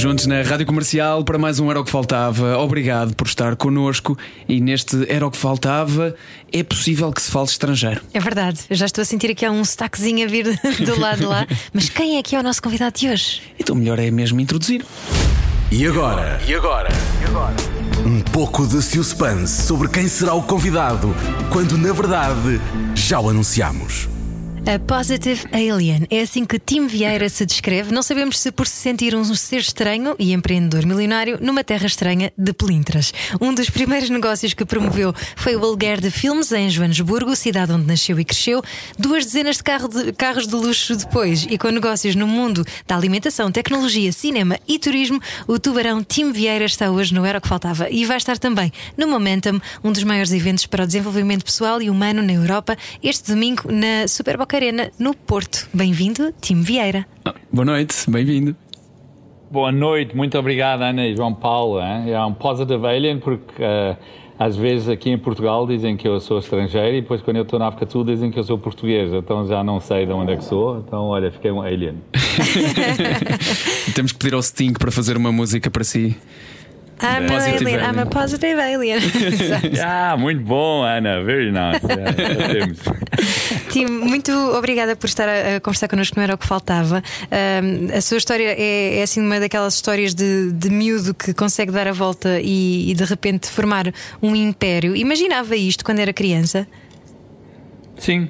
[0.00, 2.56] Juntos na Rádio Comercial para mais um Era o que Faltava.
[2.56, 4.16] Obrigado por estar connosco.
[4.48, 6.16] E neste Era o que Faltava,
[6.50, 8.00] é possível que se fale estrangeiro.
[8.14, 11.26] É verdade, eu já estou a sentir aqui um sotaquezinho a vir do lado de
[11.26, 11.46] lá.
[11.74, 13.42] Mas quem é que é o nosso convidado de hoje?
[13.58, 14.86] Então melhor é mesmo introduzir.
[15.70, 16.40] E agora?
[16.48, 16.88] E agora?
[18.06, 21.14] Um pouco de suspense sobre quem será o convidado,
[21.52, 22.58] quando na verdade
[22.94, 24.08] já o anunciamos.
[24.72, 27.92] A Positive Alien é assim que Tim Vieira se descreve.
[27.92, 32.32] Não sabemos se por se sentir um ser estranho e empreendedor milionário numa terra estranha
[32.38, 33.12] de pelintras.
[33.40, 37.84] Um dos primeiros negócios que promoveu foi o aluguer de filmes em Joanesburgo, cidade onde
[37.84, 38.62] nasceu e cresceu.
[38.96, 42.94] Duas dezenas de, carro de carros de luxo depois e com negócios no mundo da
[42.94, 47.48] alimentação, tecnologia, cinema e turismo, o tubarão Tim Vieira está hoje no Era o que
[47.48, 51.82] Faltava e vai estar também no Momentum, um dos maiores eventos para o desenvolvimento pessoal
[51.82, 55.66] e humano na Europa, este domingo na Super Boca Arena, no Porto.
[55.72, 57.06] Bem-vindo, Tim Vieira.
[57.24, 58.54] Ah, boa noite, bem-vindo.
[59.50, 61.80] Boa noite, muito obrigado, Ana e João Paulo.
[61.80, 62.12] Hein?
[62.12, 63.96] É um positive alien porque uh,
[64.38, 67.58] às vezes aqui em Portugal dizem que eu sou estrangeiro e depois quando eu estou
[67.58, 70.34] na África do Sul dizem que eu sou português, então já não sei de onde
[70.34, 71.94] é que sou, então olha, fiquei um alien.
[73.96, 76.14] Temos que pedir ao Sting para fazer uma música para si.
[77.02, 77.80] I'm, Positive alien.
[77.80, 78.10] I'm a alien.
[78.10, 79.00] positive alien.
[79.82, 81.80] Ah, muito bom, Ana, very nice.
[81.82, 82.78] Yeah, já temos.
[83.70, 87.02] Tim, muito obrigada por estar a, a conversar connosco, não era o que faltava.
[87.30, 91.70] Ahm, a sua história é, é assim uma daquelas histórias de, de miúdo que consegue
[91.70, 94.96] dar a volta e, e de repente formar um império.
[94.96, 96.66] Imaginava isto quando era criança?
[97.96, 98.28] Sim,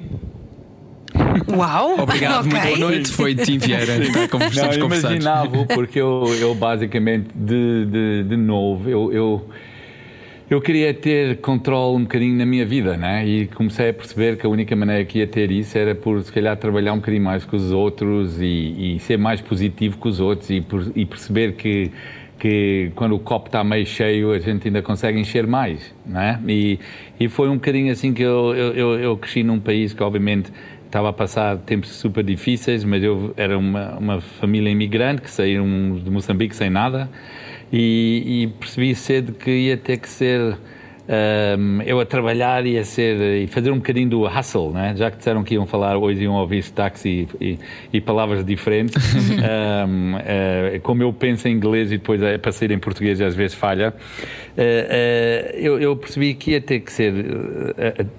[1.49, 1.99] Uau!
[2.01, 2.77] Obrigado, muito Ok.
[2.77, 3.11] boa noite.
[3.11, 3.97] Foi Tim Vieira.
[3.97, 9.49] Está com Não, eu imaginava, porque eu, eu basicamente, de, de, de novo, eu, eu,
[10.51, 13.25] eu queria ter controle um bocadinho na minha vida, né?
[13.25, 16.29] E comecei a perceber que a única maneira que ia ter isso era por, se
[16.29, 20.19] calhar, trabalhar um bocadinho mais com os outros e, e ser mais positivo com os
[20.19, 21.89] outros e, por- e perceber que
[22.37, 26.41] que quando o copo está meio cheio a gente ainda consegue encher mais, né?
[26.47, 26.79] E,
[27.19, 30.51] e foi um bocadinho assim que eu, eu, eu, cresci num país que obviamente
[30.83, 35.99] estava a passar tempos super difíceis, mas eu era uma, uma família imigrante que saíram
[36.03, 37.07] de Moçambique sem nada
[37.71, 40.57] e, e percebi cedo que ia ter que ser
[41.07, 44.93] ahm, eu a trabalhar ia ser e fazer um bocadinho do hustle, né?
[44.95, 47.57] já que disseram que iam falar hoje iam ouvir táxi e,
[47.93, 48.95] e palavras diferentes.
[49.15, 53.23] Ahm, eh, como eu penso em inglês e depois é para sair em português e
[53.23, 53.93] às vezes falha,
[54.57, 57.13] eh, eh, eu, eu percebi que ia ter que ser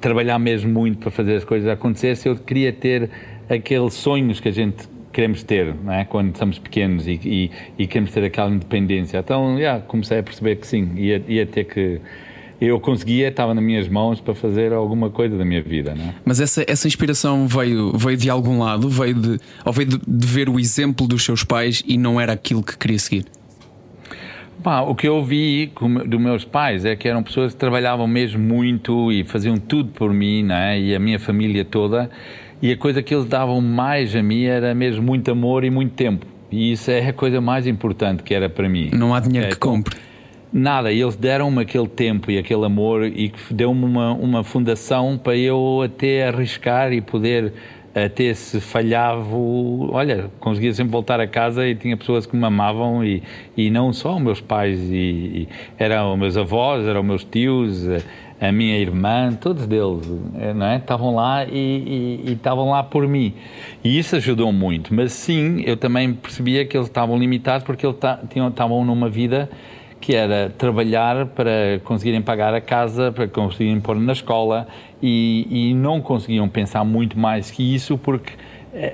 [0.01, 3.11] trabalhar mesmo muito para fazer as coisas acontecer se eu queria ter
[3.49, 6.05] aqueles sonhos que a gente queremos ter não é?
[6.05, 9.19] quando somos pequenos e, e, e queremos ter aquela independência.
[9.19, 12.01] Então, yeah, comecei a perceber que sim, ia, ia ter que.
[12.61, 15.97] Eu conseguia, estava nas minhas mãos para fazer alguma coisa da minha vida.
[15.97, 16.15] Não é?
[16.25, 18.89] Mas essa, essa inspiração veio, veio de algum lado?
[18.89, 22.33] Veio de, ou veio de, de ver o exemplo dos seus pais e não era
[22.33, 23.25] aquilo que queria seguir?
[24.63, 25.73] Pá, o que eu vi
[26.07, 30.13] dos meus pais é que eram pessoas que trabalhavam mesmo muito e faziam tudo por
[30.13, 30.79] mim né?
[30.79, 32.09] e a minha família toda.
[32.63, 35.95] E a coisa que eles davam mais a mim era mesmo muito amor e muito
[35.95, 36.25] tempo.
[36.49, 38.91] E isso é a coisa mais importante que era para mim.
[38.93, 39.97] Não há dinheiro É, que então, compre.
[40.53, 45.81] Nada, eles deram-me aquele tempo e aquele amor e deu-me uma, uma fundação para eu
[45.83, 47.55] até arriscar e poder,
[47.95, 53.03] até se falhava, olha, conseguia sempre voltar a casa e tinha pessoas que me amavam
[53.03, 53.23] e,
[53.57, 55.49] e não só os meus pais, e, e
[55.79, 57.89] eram meus avós, eram meus tios,
[58.47, 60.09] a, minha irmã, todos deles,
[60.39, 60.77] eh, não é?
[60.77, 63.35] Estavam lá e, estavam lá por mim.
[63.85, 67.97] E isso ajudou muito, mas sim, eu também percebia que eles estavam limitados porque eles
[67.97, 69.49] estavam numa vida
[70.01, 74.67] que era trabalhar para conseguirem pagar a casa, para conseguirem pôr na escola
[75.01, 78.33] e, e não conseguiam pensar muito mais que isso porque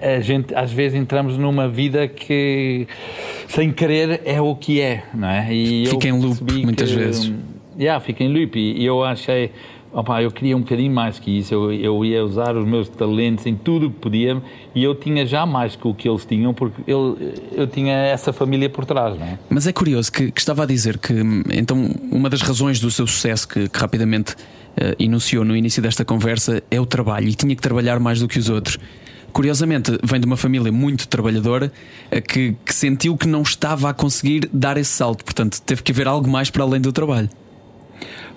[0.02, 2.86] a gente às vezes entramos numa vida que
[3.46, 5.54] sem querer é o que é, não é?
[5.54, 7.32] E Fica em loop, muitas que- vezes.
[7.78, 9.52] Yeah, fica em loop e eu achei
[9.90, 13.46] Opa, eu queria um bocadinho mais que isso, eu, eu ia usar os meus talentos
[13.46, 14.40] em tudo o que podia
[14.74, 17.16] e eu tinha já mais que o que eles tinham, porque eu,
[17.52, 19.38] eu tinha essa família por trás, não é?
[19.48, 21.14] Mas é curioso que, que estava a dizer que
[21.50, 24.36] então uma das razões do seu sucesso que, que rapidamente
[24.76, 28.28] eh, enunciou no início desta conversa é o trabalho e tinha que trabalhar mais do
[28.28, 28.78] que os outros.
[29.32, 31.72] Curiosamente, vem de uma família muito trabalhadora
[32.10, 35.92] eh, que, que sentiu que não estava a conseguir dar esse salto, portanto, teve que
[35.92, 37.30] haver algo mais para além do trabalho.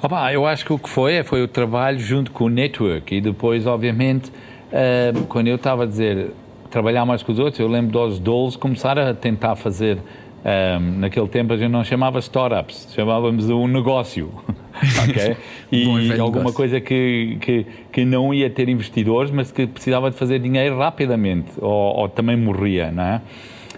[0.02, 3.22] Opa, eu acho que o que foi foi o trabalho junto com o network e
[3.22, 6.32] depois, obviamente, uh, quando eu estava a dizer
[6.70, 10.00] trabalhar mais com os outros, eu lembro dos Doles começar a tentar fazer
[10.44, 14.32] um, naquele tempo a gente não chamava startups, chamávamos um negócio.
[15.08, 15.38] ok?
[15.72, 16.54] E alguma negócio.
[16.54, 21.52] coisa que, que, que não ia ter investidores, mas que precisava de fazer dinheiro rapidamente,
[21.60, 23.22] ou, ou também morria, não é?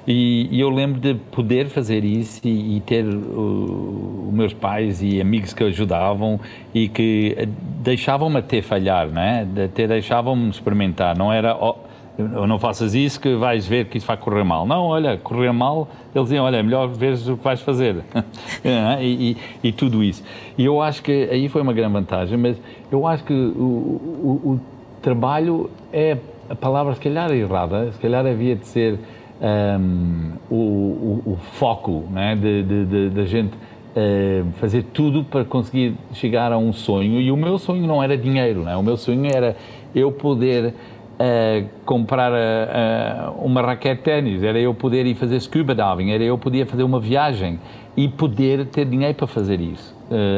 [0.06, 5.22] E, e, eu lembro de poder fazer isso e, e ter os meus pais e
[5.22, 6.40] amigos que ajudavam
[6.74, 7.48] e que
[7.82, 9.48] deixavam-me até falhar, né?
[9.66, 11.18] Até deixavam-me experimentar.
[11.18, 11.76] Não era, oh,
[12.18, 14.66] não faças isso que vais ver que isso vai correr mal.
[14.66, 18.04] Não, olha, correr mal, eles diziam, olha, é melhor veres o que vais fazer.
[18.66, 20.24] É, e, e, tudo isso.
[20.58, 22.58] E eu acho que aí foi uma grande vantagem, mas
[22.90, 24.62] eu acho que o, o, o
[25.02, 26.18] trabalho é
[26.50, 29.00] a palavra, se calhar, errada, se calhar havia de ser
[29.44, 33.54] um, o, o, foco né, de gente.
[33.96, 38.18] Uh, fazer tudo para conseguir chegar a um sonho e o meu sonho não era
[38.18, 38.76] dinheiro, né?
[38.76, 39.56] o meu sonho era
[39.94, 45.76] eu poder uh, comprar uh, uma raquete de ténis, era eu poder ir fazer scuba
[45.76, 47.60] diving, era eu poder fazer uma viagem
[47.96, 49.96] e poder ter dinheiro para fazer isso.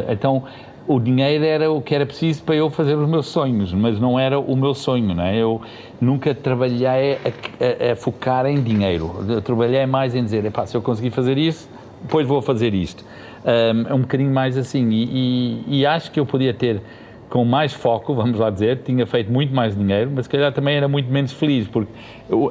[0.10, 0.44] Então,
[0.88, 4.20] o dinheiro era o que era preciso para eu fazer os meus sonhos, mas não
[4.20, 5.38] era o meu sonho, não é?
[5.38, 5.62] Eu
[6.00, 9.26] nunca trabalhei a, a, a focar em dinheiro.
[9.28, 11.70] Eu trabalhei mais em dizer, se eu conseguir fazer isso,
[12.02, 13.04] depois vou fazer isto.
[13.44, 14.90] Um, é um bocadinho mais assim.
[14.90, 16.82] E, e, e acho que eu podia ter
[17.30, 20.78] com mais foco, vamos lá dizer, tinha feito muito mais dinheiro, mas se calhar também
[20.78, 21.92] era muito menos feliz, porque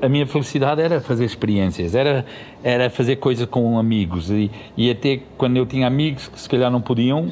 [0.02, 2.26] a minha felicidade era fazer experiências, era,
[2.62, 4.30] era fazer coisas com amigos.
[4.30, 7.30] E, e até quando eu tinha amigos que se calhar não podiam,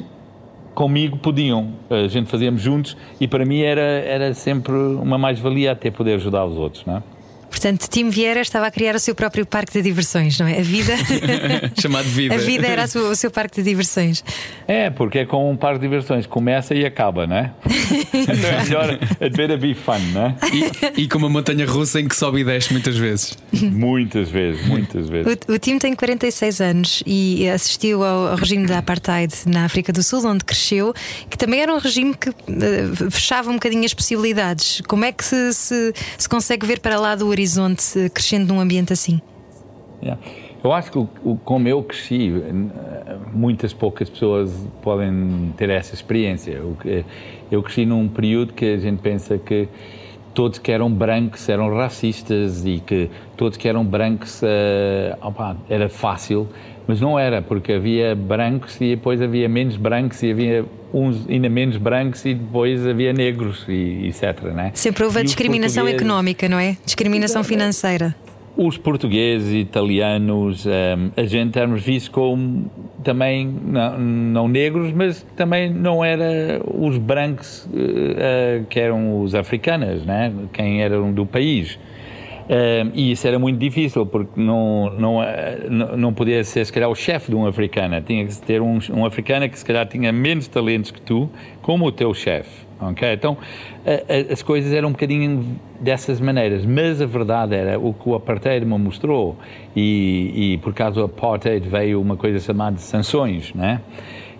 [0.73, 1.69] comigo podiam.
[1.89, 6.45] A gente fazíamos juntos e para mim era, era sempre uma mais-valia até poder ajudar
[6.45, 7.03] os outros, não é?
[7.53, 10.57] Portanto, Tim Vieira estava a criar o seu próprio parque de diversões, não é?
[10.57, 10.93] A vida.
[11.79, 12.33] Chamado vida.
[12.33, 14.23] A vida era sua, o seu parque de diversões.
[14.67, 17.51] É, porque é com um parque de diversões, começa e acaba, não é?
[18.11, 18.89] então é melhor,
[19.21, 20.35] it better be fun, não é?
[20.97, 23.37] E, e, com uma montanha russa em que sobe e desce muitas vezes.
[23.53, 25.37] muitas vezes, muitas vezes.
[25.47, 29.93] O, o Tim tem 46 anos e assistiu ao, ao, regime da Apartheid na África
[29.93, 30.91] do Sul, onde cresceu,
[31.29, 34.81] que também era um regime que uh, fechava um bocadinho as possibilidades.
[34.87, 37.42] Como é que se, se, se consegue ver para lá do horizonte?
[37.43, 39.21] Horizonte crescendo num ambiente assim?
[40.01, 40.21] Yeah.
[40.63, 41.07] Eu acho que
[41.43, 42.31] como eu cresci,
[43.33, 44.49] muitas poucas pessoas
[44.81, 46.61] podem ter essa experiência.
[47.51, 49.67] Eu cresci num período que a gente pensa que
[50.33, 55.89] todos que eram brancos eram racistas e que todos que eram brancos uh, opa, era
[55.89, 56.47] fácil,
[56.87, 61.49] mas não era, porque havia brancos e depois havia menos brancos e havia uns ainda
[61.49, 64.41] menos brancos e depois havia negros e etc.
[64.53, 64.71] Né?
[64.73, 66.77] Sempre houve a discriminação económica, não é?
[66.85, 68.15] Discriminação financeira.
[68.55, 70.69] Os portugueses, italianos, um,
[71.17, 72.69] a gente éramos vistos como
[73.03, 80.05] também não, não, negros, mas também não era os brancos uh, que eram os africanos,
[80.05, 80.31] né?
[80.53, 81.79] quem eram do país.
[82.49, 86.95] Um, e isso era muito difícil, porque não, não, não podia ser, se calhar, o
[86.95, 88.01] chefe de um africano.
[88.01, 91.29] Tinha que ter um, um africano que, se calhar, tinha menos talentos que tu,
[91.61, 92.65] como o teu chefe.
[92.91, 93.13] Okay?
[93.13, 93.37] Então,
[93.85, 96.65] a, a, as coisas eram um bocadinho dessas maneiras.
[96.65, 99.37] Mas a verdade era o que o apartheid me mostrou,
[99.75, 103.81] e, e por causa do apartheid veio uma coisa chamada sanções, né?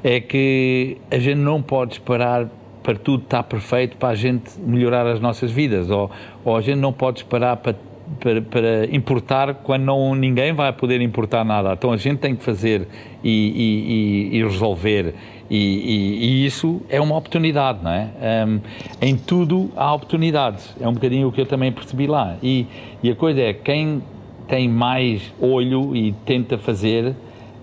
[0.03, 2.49] é que a gente não pode esperar
[2.83, 6.11] para tudo estar perfeito para a gente melhorar as nossas vidas, ou,
[6.43, 7.73] ou a gente não pode esperar para
[8.19, 11.73] para, para, importar quando não, ninguém vai poder importar nada.
[11.73, 12.87] Então a gente tem que fazer
[13.23, 15.13] e, e, e resolver.
[15.49, 18.09] E, e, isso é uma oportunidade, não é?
[18.47, 18.59] Um,
[19.01, 20.75] em tudo há oportunidades.
[20.79, 22.37] É um bocadinho o que eu também percebi lá.
[22.41, 22.67] E,
[23.03, 24.01] a coisa é, quem
[24.47, 27.13] tem mais olho e tenta fazer,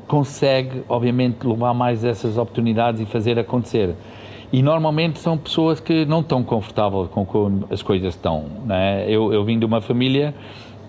[0.06, 3.94] consegue, obviamente, levar mais essas oportunidades e fazer acontecer.
[4.52, 8.44] E normalmente são pessoas que não estão confortáveis com como as coisas estão.
[8.64, 9.04] Né?
[9.08, 10.34] Eu, eu vim de uma família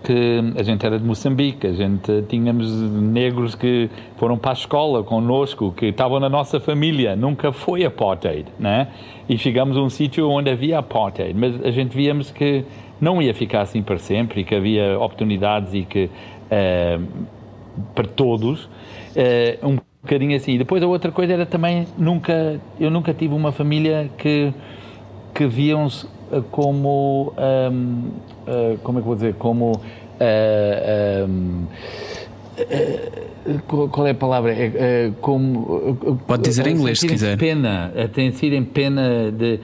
[0.04, 5.04] que a gente era de Moçambique, a gente tínhamos negros que foram para a escola
[5.04, 8.88] conosco, que estavam na nossa família, nunca foi apartheid, né?
[9.30, 12.66] E chegamos a um sítio onde havia apartheid, mas a gente víamos que
[13.00, 17.08] não ia ficar assim para sempre, e que havia oportunidades e que uh,
[17.94, 20.58] para todos, uh, um um bocadinho assim.
[20.58, 24.54] Depois a outra coisa era também nunca eu nunca tive uma família que
[25.34, 28.12] que viam-se eh, como um,
[28.48, 31.66] eh, como é que vou dizer como uh, um,
[33.68, 34.52] qual é a palavra?
[34.52, 37.38] É, é, como, Pode dizer em inglês se quiser.
[37.38, 39.60] Pena, tem sido em pena de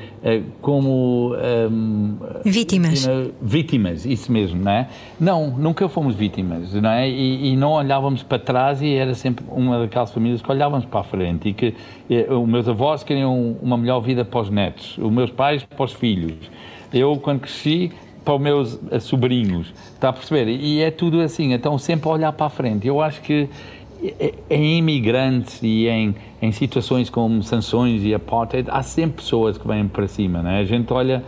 [0.62, 1.36] como
[1.72, 3.08] um, vítimas.
[3.42, 4.90] vítimas, isso mesmo, não é?
[5.20, 7.08] Não, nunca fomos vítimas, não é?
[7.10, 11.02] E, e, não olhávamos para trás e era sempre uma daquelas famílias que olhávamos para
[11.02, 11.74] a frente e que
[12.30, 15.94] os meus avós queriam uma melhor vida para os netos, os meus pais para os
[15.94, 16.50] filhos.
[16.94, 17.92] Eu, quando cresci,
[18.28, 20.50] para os meus eh, sobrinhos, está a perceber?
[20.50, 22.86] E é tudo assim, então sempre olhar para a frente.
[22.86, 23.48] Eu acho que
[24.50, 29.88] em imigrantes e em, em situações como sanções e apartheid, há sempre pessoas que vêm
[29.88, 30.60] para cima, né?
[30.60, 31.24] A gente olha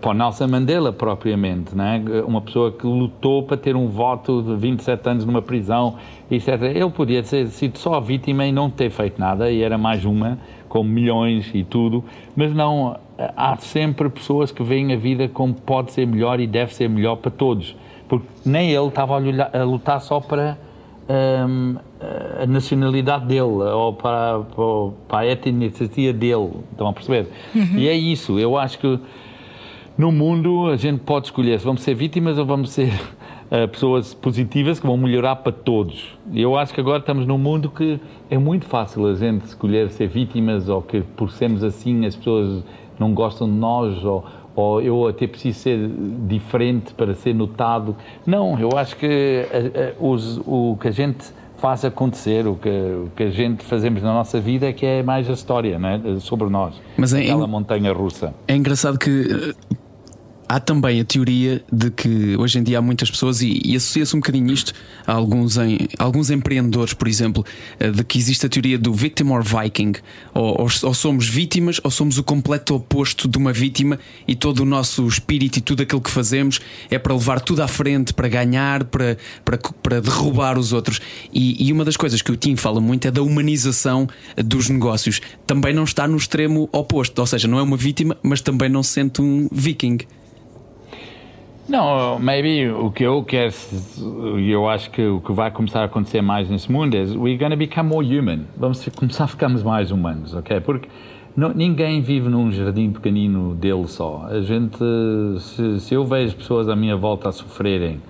[0.00, 2.02] para Nelson Mandela propriamente, né?
[2.26, 5.96] uma pessoa que lutou para ter um voto de 27 anos numa prisão,
[6.30, 6.62] etc.
[6.62, 10.38] Ele podia ter sido só vítima e não ter feito nada, e era mais uma,
[10.68, 12.02] com milhões e tudo,
[12.34, 12.96] mas não,
[13.36, 17.16] há sempre pessoas que veem a vida como pode ser melhor e deve ser melhor
[17.16, 17.76] para todos,
[18.08, 20.56] porque nem ele estava a lutar só para
[21.46, 21.76] um,
[22.40, 24.40] a nacionalidade dele ou para,
[25.08, 27.28] para, a etnicidade dele, estão a perceber?
[27.54, 27.76] Uhum.
[27.76, 28.98] E é isso, eu acho que
[29.98, 32.90] no mundo a gente pode escolher se vamos ser vítimas ou vamos ser
[33.50, 36.16] uh, pessoas positivas que vão melhorar para todos.
[36.32, 38.00] E eu acho que agora estamos num mundo que
[38.30, 42.64] é muito fácil a gente escolher ser vítimas ou que por sermos assim as pessoas
[43.00, 45.90] não gostam de nós ou, ou eu até preciso ser
[46.28, 47.96] diferente para ser notado.
[48.26, 49.46] Não, eu acho que
[49.98, 53.64] uh, uh, os, o que a gente faz acontecer, o que, o que a gente
[53.64, 56.00] fazemos na nossa vida é que é mais a história né?
[56.20, 56.74] sobre nós.
[56.96, 58.34] Mas é, aquela montanha russa.
[58.48, 59.54] É engraçado que
[60.50, 64.16] há também a teoria de que hoje em dia há muitas pessoas, e, e associa-se
[64.16, 64.72] um bocadinho isto
[65.06, 67.46] a alguns, em, alguns empreendedores, por exemplo,
[67.78, 69.92] eh, de que existe a teoria do victim or Viking,
[70.34, 74.60] ou, ou, ou, somos vítimas ou somos o completo oposto de uma vítima, e todo
[74.60, 78.26] o nosso espírito e tudo aquilo que fazemos é para levar tudo à frente, para
[78.26, 81.00] ganhar, para, para, para derrubar os outros.
[81.32, 85.20] E, e uma das coisas que o Tim fala muito é da humanização dos negócios.
[85.46, 88.82] Também não está no extremo oposto, ou seja, não é uma vítima, mas também não
[88.82, 89.98] se sente um viking.
[91.70, 93.54] Não, maybe o que eu quero,
[94.44, 97.54] eu acho que o que vai começar a acontecer mais nesse mundo é we're gonna
[97.54, 98.40] become more human.
[98.56, 100.60] Vamos começar a ficarmos mais humanos, ok?
[100.62, 100.88] Porque
[101.36, 104.26] não, ninguém vive num jardim pequenino dele só.
[104.28, 104.78] A gente,
[105.38, 108.02] se, se eu vejo pessoas à minha volta a sofrerem,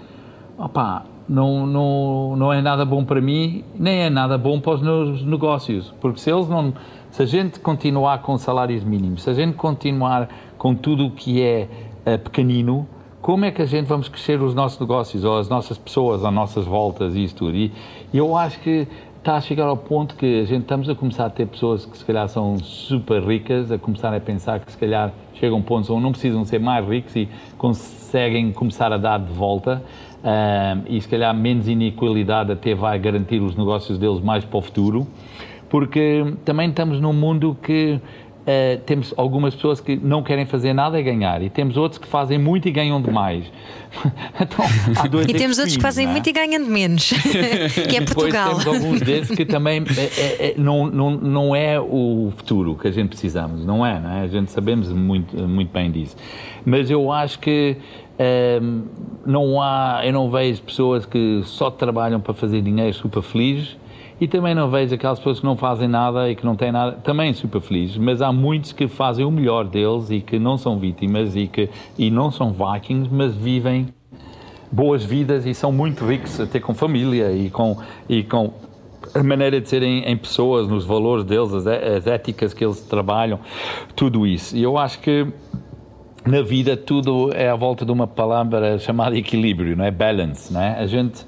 [0.57, 4.81] opá, não, não, não é nada bom para mim, nem é nada bom para os
[4.81, 5.93] meus negócios.
[6.01, 6.73] Porque se eles não,
[7.11, 11.43] se a gente continuar com salários mínimos, se a gente continuar com tudo o que
[11.43, 11.69] é
[12.07, 12.89] uh, pequenino,
[13.21, 16.33] como é que a gente vamos crescer os nossos negócios, ou as nossas pessoas, às
[16.33, 17.57] nossas voltas e isso tudo.
[17.57, 17.73] E
[18.13, 18.87] eu acho que
[19.19, 21.97] está a chegar ao ponto que a gente estamos a começar a ter pessoas que
[21.97, 25.63] se calhar são super ricas, a começar a pensar que se calhar chegam a um
[25.63, 29.83] ponto onde não precisam ser mais ricos e conseguem começar a dar de volta.
[30.21, 34.63] Uh, e se calhar menos inequalidade até vai garantir os negócios deles mais para o
[34.63, 35.07] futuro,
[35.69, 38.01] porque também estamos num mundo que
[38.41, 42.09] Uh, temos algumas pessoas que não querem fazer nada e ganhar, e temos outros que
[42.09, 43.45] fazem muito e ganham demais.
[44.41, 46.11] então, e temos outros que fazem é?
[46.11, 47.11] muito e ganham de menos,
[47.89, 48.57] que é Portugal.
[48.57, 52.75] Depois temos alguns desses que também é, é, é, não, não, não é o futuro
[52.77, 54.01] que a gente precisamos, não é?
[54.01, 54.23] Não é?
[54.23, 56.17] A gente sabemos muito, muito bem disso.
[56.65, 57.77] Mas eu acho que
[58.19, 58.83] um, ehm,
[59.27, 63.77] não há, eu não vejo pessoas que só trabalham para fazer dinheiro super felizes
[64.21, 66.93] e também não vejo aquelas pessoas que não fazem nada e que não têm nada,
[67.03, 70.79] também super felizes, mas há muitos que fazem o melhor deles e que não são
[70.79, 73.89] vítimas e que e não são vikings, mas vivem
[74.71, 78.53] boas vidas e são muito ricos, até com família e com, e com
[79.15, 83.41] a maneira de serem em pessoas, nos valores deles, as, as éticas que eles trabalham,
[83.97, 84.57] tudo isso.
[84.57, 85.27] E eu acho que
[86.27, 89.91] na vida tudo é à volta de uma palavra chamada equilíbrio, não é?
[89.91, 90.79] Balance, não é?
[90.79, 91.25] A gente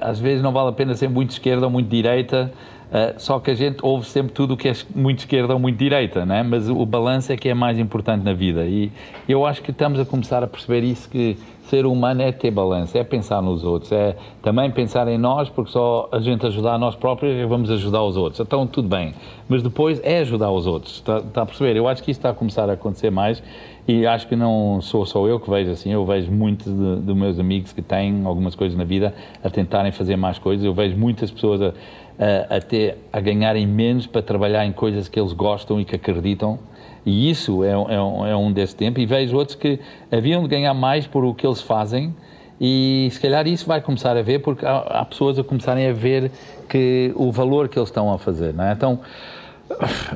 [0.00, 2.52] às vezes não vale a pena ser muito esquerda ou muito direita,
[2.90, 5.78] uh, só que a gente ouve sempre tudo o que é muito esquerda ou muito
[5.78, 6.42] direita, né?
[6.42, 8.64] mas o balanço é que é mais importante na vida.
[8.64, 8.90] E
[9.28, 11.36] eu acho que estamos a começar a perceber isso: que
[11.72, 15.70] ser humano é ter balanço, é pensar nos outros, é também pensar em nós, porque
[15.70, 18.40] só a gente ajudar a nós próprios e vamos ajudar os outros.
[18.40, 19.14] Então, tudo bem,
[19.48, 21.74] mas depois é ajudar os outros, está, está a perceber?
[21.74, 23.42] Eu acho que isso está a começar a acontecer mais
[23.88, 27.40] e acho que não sou só eu que vejo assim, eu vejo muitos de meus
[27.40, 30.62] amigos que têm algumas coisas na vida a tentarem fazer mais coisas.
[30.66, 31.72] Eu vejo muitas pessoas a,
[32.18, 35.96] a, a, ter, a ganharem menos para trabalhar em coisas que eles gostam e que
[35.96, 36.58] acreditam.
[37.04, 39.00] E isso é, é, é um desse tempo.
[39.00, 39.80] E vejo outros que
[40.10, 42.14] haviam de ganhar mais por o que eles fazem.
[42.60, 45.92] E se calhar isso vai começar a ver, porque há, há pessoas a começarem a
[45.92, 46.30] ver
[46.68, 48.54] que o valor que eles estão a fazer.
[48.54, 48.72] Não é?
[48.72, 49.00] Então,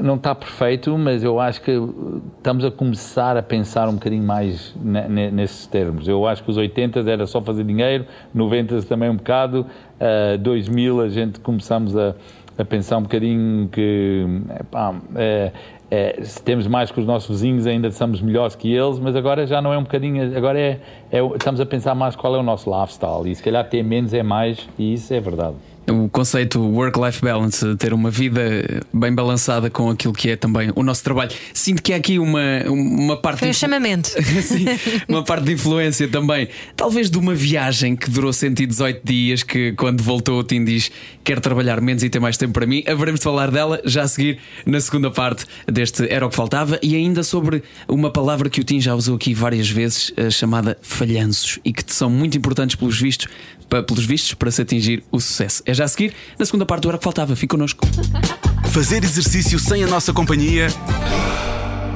[0.00, 1.73] não está perfeito, mas eu acho que
[2.37, 4.75] estamos a começar a pensar um bocadinho mais
[5.33, 6.07] nesses termos.
[6.09, 9.66] Eu acho que os 80 era só fazer dinheiro, 90 também um bocado,
[10.00, 12.14] uh, 2000 a gente começamos a,
[12.59, 14.26] a pensar um bocadinho que
[14.61, 15.52] epá, é,
[15.90, 19.47] é, se temos mais que os nossos vizinhos ainda somos melhores que eles, mas agora
[19.47, 20.81] já não é um bocadinho, agora é,
[21.12, 24.12] é estamos a pensar mais qual é o nosso lifestyle e se calhar ter menos
[24.12, 25.57] é mais e isso é verdade
[25.88, 30.83] o conceito work-life balance, ter uma vida bem balançada com aquilo que é também o
[30.83, 31.31] nosso trabalho.
[31.55, 33.40] Sinto que há aqui uma, uma parte.
[33.40, 34.09] Foi um chamamento.
[34.43, 34.66] Sim,
[35.09, 36.49] uma parte de influência também.
[36.76, 40.90] Talvez de uma viagem que durou 118 dias, que quando voltou o Tim diz
[41.26, 42.85] quer trabalhar menos e ter mais tempo para mim.
[42.87, 46.78] Haveremos de falar dela já a seguir na segunda parte deste Era o que Faltava
[46.81, 50.78] e ainda sobre uma palavra que o Tim já usou aqui várias vezes, eh, chamada
[50.81, 53.26] falhanços, e que são muito importantes pelos vistos
[53.68, 55.62] pelos vistos, para se atingir o sucesso.
[55.66, 57.35] É já a seguir, na segunda parte do Era que Faltava.
[57.35, 57.87] Fique connosco.
[58.70, 60.68] Fazer exercício sem a nossa companhia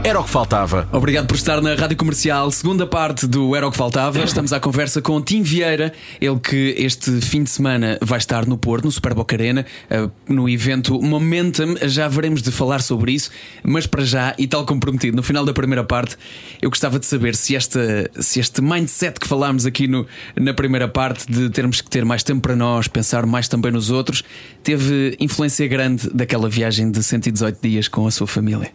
[0.02, 0.88] era o que faltava.
[0.92, 4.18] Obrigado por estar na Rádio Comercial, segunda parte do Era o que faltava.
[4.20, 8.56] Estamos à conversa com Tim Vieira, ele que este fim de semana vai estar no
[8.56, 11.76] Porto, no Super Boca Arena, eh, no evento Momentum.
[11.82, 13.30] Já veremos de falar sobre isso,
[13.62, 16.16] mas para já, e tal como prometido, no final da primeira parte,
[16.62, 20.88] eu gostava de saber se, esta, se este mindset que falámos aqui no, na primeira
[20.88, 24.24] parte, de termos que ter mais tempo para nós, pensar mais também nos outros,
[24.62, 28.72] teve influência grande daquela viagem de 118 dias com a sua família.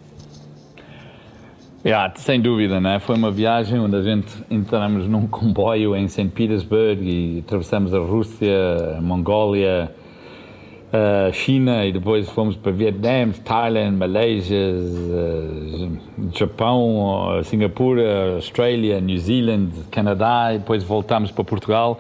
[1.85, 2.97] Yeah, sem dúvida, né?
[2.97, 6.29] Foi uma viagem onde a gente entramos num comboio em St.
[6.29, 9.91] Petersburg e atravessamos a Rússia, a Mongólia,
[10.91, 15.89] a China e depois fomos para Vietnã, Thailand, Malásia, eh,
[16.35, 21.99] Japão, Singapura, Austrália, New Zealand, Canadá e depois voltámos para Portugal.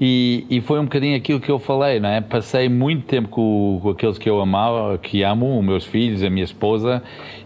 [0.00, 2.22] E, e, foi um bocadinho aquilo que eu falei, não é?
[2.22, 6.30] Passei muito tempo com, com, aqueles que eu amava, que amo, os meus filhos, a
[6.30, 7.02] minha esposa,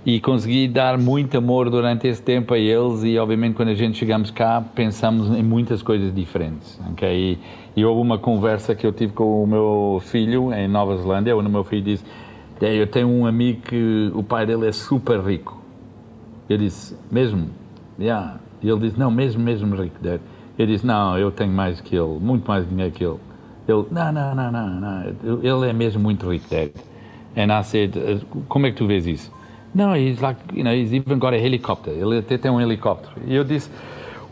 [0.07, 3.03] e consegui dar muito amor durante esse tempo a eles.
[3.03, 7.09] E obviamente, quando a gente chegamos cá, pensamos em muitas coisas diferentes, ok?
[7.13, 7.39] E,
[7.77, 11.49] e houve uma conversa que eu tive com o meu filho em Nova Zelândia, onde
[11.49, 12.05] o meu filho disse:
[12.61, 15.61] Eu tenho um amigo que o pai dele é super rico.
[16.49, 17.49] Eu disse: Mesmo?
[17.99, 18.39] Yeah.
[18.63, 19.97] E ele disse: Não, mesmo, mesmo rico.
[20.59, 23.19] Eu disse, não, eu tenho mais que ele, muito mais dinheiro que ele.
[23.67, 25.41] Ele, não, não, não, não, não.
[25.43, 26.71] ele é mesmo muito rico, Dad.
[27.37, 27.97] And I said,
[28.49, 29.33] como é que tu vês isso?
[29.75, 31.93] Não, he's like, you know, he's even got a helicopter.
[31.93, 33.15] Ele até tem um helicóptero.
[33.27, 33.69] E eu disse,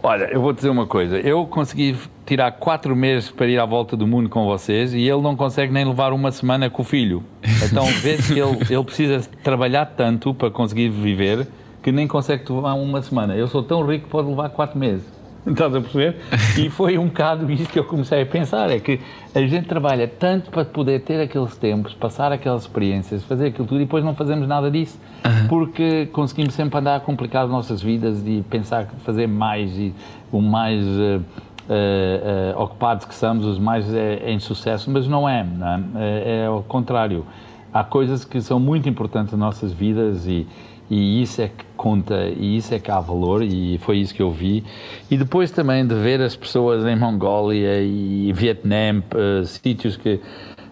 [0.00, 1.18] olha, eu vou dizer uma coisa.
[1.18, 5.20] Eu consegui tirar quatro meses para ir à volta do mundo com vocês e ele
[5.20, 7.24] não consegue nem levar uma semana com o filho.
[7.64, 11.46] Então, vês que ele, ele precisa trabalhar tanto para conseguir viver
[11.82, 13.34] que nem consegue levar uma semana.
[13.34, 15.04] Eu sou tão rico que pode levar quatro meses.
[15.44, 16.16] Estás a perceber?
[16.56, 19.00] E foi um bocado isso que eu comecei a pensar: é que
[19.34, 23.80] a gente trabalha tanto para poder ter aqueles tempos, passar aquelas experiências, fazer aquilo tudo
[23.80, 25.00] e depois não fazemos nada disso.
[25.24, 25.48] Uhum.
[25.48, 29.92] Porque conseguimos sempre andar a complicar as nossas vidas e pensar que fazer mais e
[30.30, 30.84] o mais.
[30.84, 31.22] Uh,
[31.68, 35.82] uh, uh, ocupados que somos, os mais é, em sucesso, mas não é, não é?
[35.96, 37.24] é, é ao contrário.
[37.72, 40.46] Há coisas que são muito importantes nas nossas vidas e,
[40.90, 44.22] e isso é que conta e isso é que há valor e foi isso que
[44.22, 44.64] eu vi.
[45.10, 50.20] E depois também de ver as pessoas em Mongólia e Vietnã uh, sítios que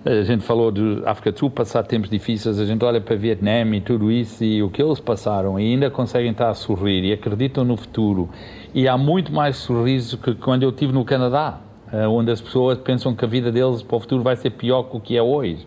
[0.04, 3.64] a gente falou de África do Sul passar tempos difíceis a gente olha para Vietnã
[3.74, 7.12] e tudo isso e o que eles passaram e ainda conseguem estar a sorrir e
[7.12, 8.28] acreditam no futuro.
[8.74, 11.60] E há muito mais sorriso que quando eu estive no Canadá
[11.92, 14.84] uh, onde as pessoas pensam que a vida deles para o futuro vai ser pior
[14.84, 15.66] que o que é hoje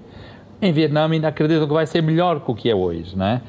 [0.64, 3.42] em Vietnã ainda acreditam que vai ser melhor que o que é hoje, não é?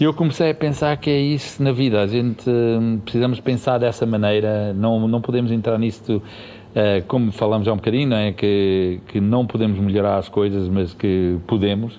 [0.00, 3.78] E eu comecei a pensar que é isso na vida, a gente hum, precisamos pensar
[3.78, 8.32] dessa maneira, não, não podemos entrar nisso, uh, como falamos já um bocadinho, não é?
[8.32, 11.98] Que, que não podemos melhorar as coisas, mas que podemos.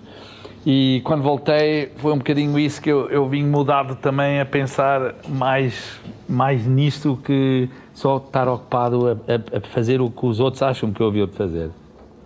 [0.65, 5.13] E quando voltei, foi um bocadinho isso que eu, eu vim mudado também a pensar
[5.27, 10.63] mais, mais nisto que só estar ocupado a, a, a fazer o que os outros
[10.63, 11.69] acham que eu havia de fazer.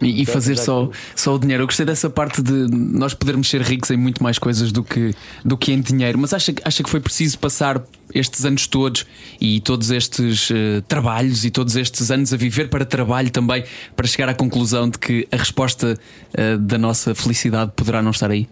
[0.02, 1.64] E, e fazer só, só o dinheiro.
[1.64, 5.16] Eu gostei dessa parte de nós podermos ser ricos em muito mais coisas do que,
[5.44, 6.20] do que em dinheiro.
[6.20, 7.84] Mas acha, acha que foi preciso passar
[8.14, 9.06] estes anos todos
[9.42, 13.64] e todos estes uh, trabalhos e todos estes anos a viver para trabalho também
[13.96, 15.98] para chegar à conclusão de que a resposta
[16.38, 18.48] uh, da nossa felicidade poderá não estar aí?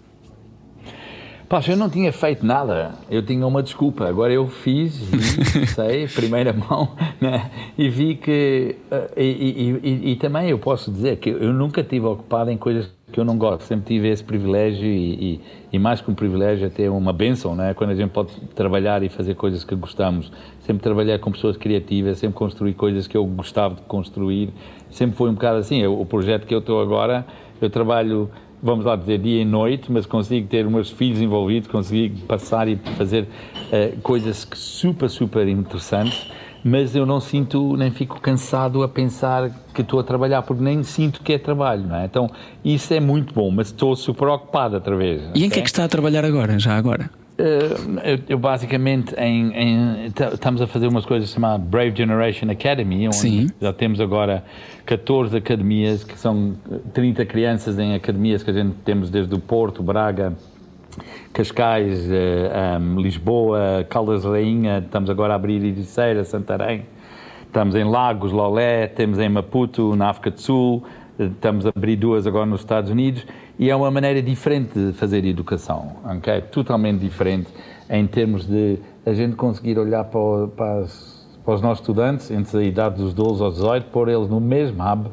[1.47, 4.07] Pá, eu não tinha feito nada, eu tinha uma desculpa.
[4.07, 6.89] Agora eu fiz, vi, sei, primeira mão,
[7.21, 7.51] né?
[7.77, 8.75] e vi que.
[8.91, 12.57] Uh, e, e, e, e, também eu posso dizer que eu nunca estive ocupado em
[12.57, 15.39] coisas que eu não gosto, sempre tive esse privilégio e,
[15.79, 17.73] mais que um privilégio, até uma benção, né?
[17.73, 20.31] quando a gente pode trabalhar e fazer coisas que gostamos.
[20.61, 24.49] Sempre trabalhar com pessoas criativas, sempre construir coisas que eu gostava de construir.
[24.89, 25.85] Sempre foi um bocado assim.
[25.85, 27.25] o projeto que eu estou agora,
[27.61, 28.29] eu trabalho
[28.61, 32.77] vamos lá dizer, dia e noite, mas consigo ter meus filhos envolvidos, consigo passar e
[32.97, 36.27] fazer uh, coisas super, super interessantes,
[36.63, 40.81] mas eu não sinto, nem fico cansado a pensar que estou a trabalhar, porque nem
[40.83, 42.05] sinto que é trabalho, não é?
[42.05, 42.29] Então,
[42.63, 45.21] isso é muito bom, mas estou super ocupado outra vez.
[45.35, 47.09] E em que é que está a trabalhar agora, já agora?
[47.37, 53.07] Uh, eu, eu, basicamente em, em, estamos a fazer umas coisas chamadas Brave Generation Academy,
[53.07, 53.49] onde Sim.
[53.61, 54.45] já temos agora
[54.85, 56.55] 14 academias, que são
[56.93, 60.33] 30 crianças em academias que a gente temos desde o Porto, Braga,
[61.33, 66.85] Cascais, eh, um, Lisboa, Caldas Rainha, estamos agora a abrir Ericeira, Santarém,
[67.45, 70.85] estamos em Lagos, Lolé, temos em Maputo, na África do Sul,
[71.19, 73.25] estamos a abrir duas agora nos Estados Unidos
[73.57, 76.41] e é uma maneira diferente de fazer educação, ok?
[76.51, 77.47] Totalmente diferente
[77.89, 82.57] em termos de a gente conseguir olhar para, para, as, para os nossos estudantes entre
[82.57, 85.09] a idade dos 12 aos 18, pôr eles no mesmo hub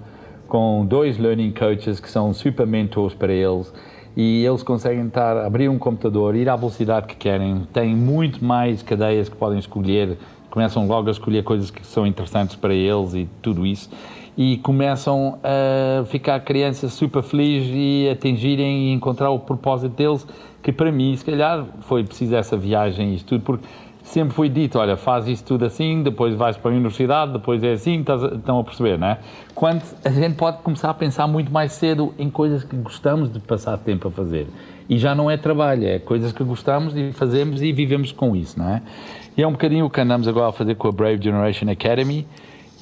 [0.48, 3.72] com dois learning coaches que são super mentors para eles
[4.16, 8.82] e eles conseguem estar, abrir um computador, ir à velocidade que querem, têm muito mais
[8.82, 10.18] cadeias que podem escolher,
[10.50, 13.88] começam logo a escolher coisas que são interessantes para eles e tudo isso
[14.36, 20.26] e começam a ficar crianças super felizes e atingirem e encontrar o propósito deles,
[20.62, 23.66] que para mim, se calhar, foi preciso essa viagem e isto tudo, porque
[24.02, 27.72] sempre foi dito, olha, faz isso tudo assim, depois vais para a universidade, depois é
[27.72, 29.18] assim, estás estão a perceber, não é?
[29.54, 33.38] Quando a gente pode começar a pensar muito mais cedo em coisas que gostamos de
[33.38, 34.46] passar tempo a fazer.
[34.88, 38.58] E já não é trabalho, é coisas que gostamos e fazemos e vivemos com isso,
[38.58, 38.82] não é?
[39.36, 42.26] E é um bocadinho o que andamos agora a fazer com a Brave Generation Academy,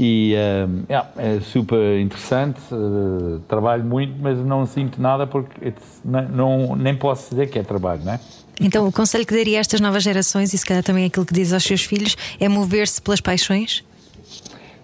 [0.02, 6.74] e uh, yeah, é super interessante, uh, trabalho muito, mas não sinto nada porque não,
[6.74, 8.20] nem posso dizer que é trabalho, não é?
[8.58, 11.34] Então, o conselho que daria a estas novas gerações, e se calhar também aquilo que
[11.34, 13.84] diz aos seus filhos, é mover-se pelas paixões?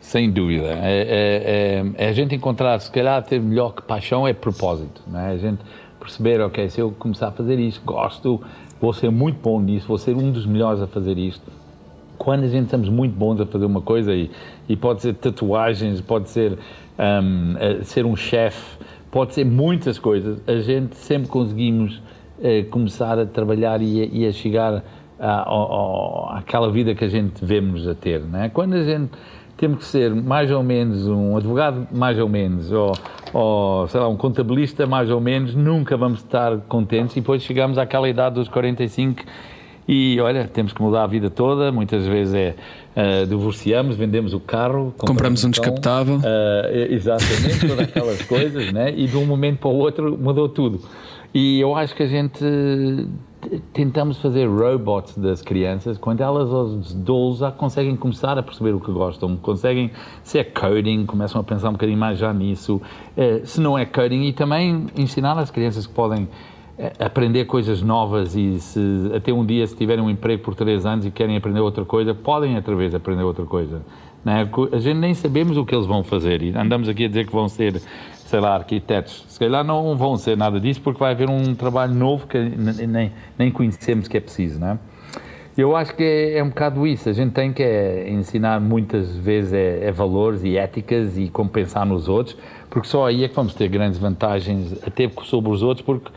[0.02, 0.68] Sem dúvida.
[0.83, 5.00] É, é, é, é, a gente encontrar, se calhar, ter melhor que paixão é propósito.
[5.07, 5.33] Não é?
[5.33, 5.61] A gente
[5.98, 8.42] perceber, ok, se eu começar a fazer isto, gosto,
[8.79, 11.57] vou ser muito bom nisso, vou ser um dos melhores a fazer isto
[12.18, 14.31] quando a gente estamos muito bons a fazer uma coisa e,
[14.68, 16.59] e pode ser tatuagens, pode ser
[16.98, 18.79] um, ser um chefe,
[19.11, 21.96] pode ser muitas coisas, a gente sempre conseguimos
[22.38, 24.83] uh, começar a trabalhar e a, e a chegar
[25.18, 28.20] àquela vida que a gente vemos a ter.
[28.20, 28.50] Né?
[28.52, 29.12] Quando a gente
[29.57, 32.92] temos que ser mais ou menos um advogado, mais ou menos, ou,
[33.33, 37.79] ou sei lá, um contabilista, mais ou menos, nunca vamos estar contentes e depois chegamos
[37.79, 39.22] àquela idade dos 45
[39.88, 42.55] e olha, temos que mudar a vida toda, muitas vezes é
[42.97, 46.17] uh, divorciamos, vendemos o carro, compramos, compramos um descapotável.
[46.17, 48.93] Uh, exatamente, todas aquelas coisas, né?
[48.97, 50.81] e de um momento para o outro mudou tudo.
[51.35, 52.43] E eu acho que a gente
[53.73, 58.81] tentamos fazer robots das crianças quando elas aos 12 já conseguem começar a perceber o
[58.81, 59.91] que gostam, conseguem,
[60.23, 62.77] se é coding, começam a pensar um bocadinho mais já nisso,
[63.17, 66.27] uh, se não é coding, e também ensinar às crianças que podem
[66.99, 68.81] aprender coisas novas e se
[69.15, 72.15] até um dia se tiverem um emprego por três anos e querem aprender outra coisa,
[72.15, 73.83] podem outra vez aprender outra coisa.
[74.27, 74.77] É?
[74.77, 77.33] A gente nem sabemos o que eles vão fazer e andamos aqui a dizer que
[77.33, 77.81] vão ser,
[78.17, 79.25] sei lá, arquitetos.
[79.29, 83.12] Se calhar não vão ser nada disso porque vai haver um trabalho novo que nem,
[83.39, 84.79] nem conhecemos que é preciso, é?
[85.57, 87.09] Eu acho que é, é, um bocado isso.
[87.09, 91.49] A gente tem que é, ensinar muitas vezes é, é, valores e éticas e como
[91.49, 92.37] pensar nos outros,
[92.69, 96.11] porque só aí é que vamos ter grandes vantagens até sobre os outros, porque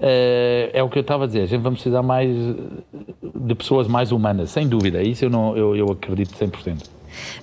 [0.00, 2.28] é, é o que eu estava a dizer, a gente vai precisar mais
[3.34, 6.96] de pessoas mais humanas, sem dúvida, isso eu, não, eu, eu acredito 100%.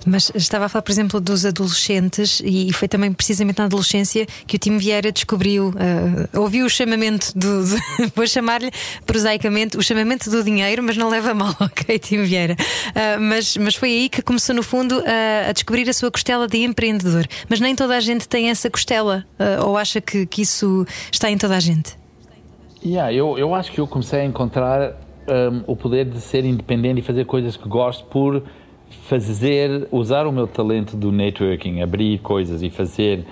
[0.06, 4.56] Mas estava a falar, por exemplo, dos adolescentes, e foi também precisamente na adolescência que
[4.56, 7.64] o Tim Vieira descobriu, uh, ouviu o chamamento do
[8.14, 8.70] vou chamar-lhe
[9.06, 12.54] prosaicamente o chamamento do dinheiro, mas não leva mal, ok, Tim Vieira.
[12.54, 16.46] Uh, mas, mas foi aí que começou, no fundo, uh, a descobrir a sua costela
[16.46, 17.26] de empreendedor.
[17.48, 19.24] Mas nem toda a gente tem essa costela,
[19.64, 22.03] ou acha que, que isso está em toda a gente?
[22.84, 24.94] Yeah, eu, eu acho que eu comecei a encontrar
[25.26, 28.42] um, o poder de ser independente e fazer coisas que gosto por
[29.02, 33.24] fazer, usar o meu talento do networking, abrir coisas e fazer.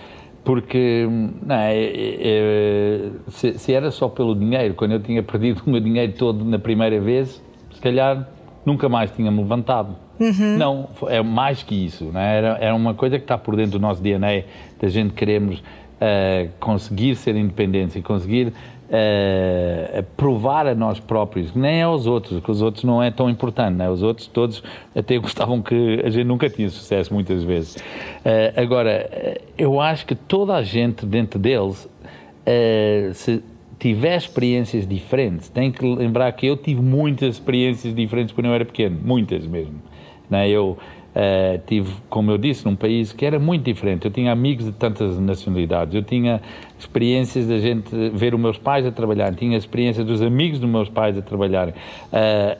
[0.42, 1.06] Porque
[1.42, 5.70] não, é, é, é, se, se, era só pelo dinheiro, quando eu tinha perdido o
[5.70, 8.28] meu dinheiro todo na primeira vez, se calhar
[8.66, 9.96] nunca mais tinha-me levantado.
[10.18, 10.56] Uhum.
[10.56, 12.10] Não, é mais que isso.
[12.12, 12.38] Não é?
[12.38, 14.42] era, era uma coisa que está por dentro do nosso DNA,
[14.80, 18.52] da gente queremos uh, conseguir ser independentes e conseguir
[18.92, 23.76] uh, provar a nós próprios, nem aos outros, que os outros não é tão importante,
[23.76, 23.88] né?
[23.88, 24.62] os outros todos
[24.94, 27.76] até gostavam que a gente nunca tinha sucesso muitas vezes.
[27.76, 33.42] Uh, agora, eu acho que toda a gente dentro deles, uh, se
[33.78, 38.64] tiver experiências diferentes, tem que lembrar que eu tive muitas experiências diferentes quando eu era
[38.64, 39.82] pequeno, muitas mesmo.
[40.30, 40.48] Né?
[40.48, 40.78] Eu
[41.12, 44.06] Uh, tive, como eu disse, num país que era muito diferente.
[44.06, 46.40] Eu tinha amigos de tantas nacionalidades, eu tinha
[46.82, 50.88] experiências da gente ver os meus pais a trabalhar, tinha experiências dos amigos dos meus
[50.88, 51.68] pais a trabalhar.
[51.68, 51.72] Uh,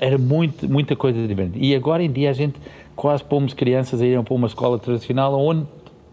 [0.01, 1.59] era muito, muita coisa diferente.
[1.61, 2.55] E agora em dia a gente
[2.97, 5.67] quase pomos crianças a irem para uma escola tradicional onde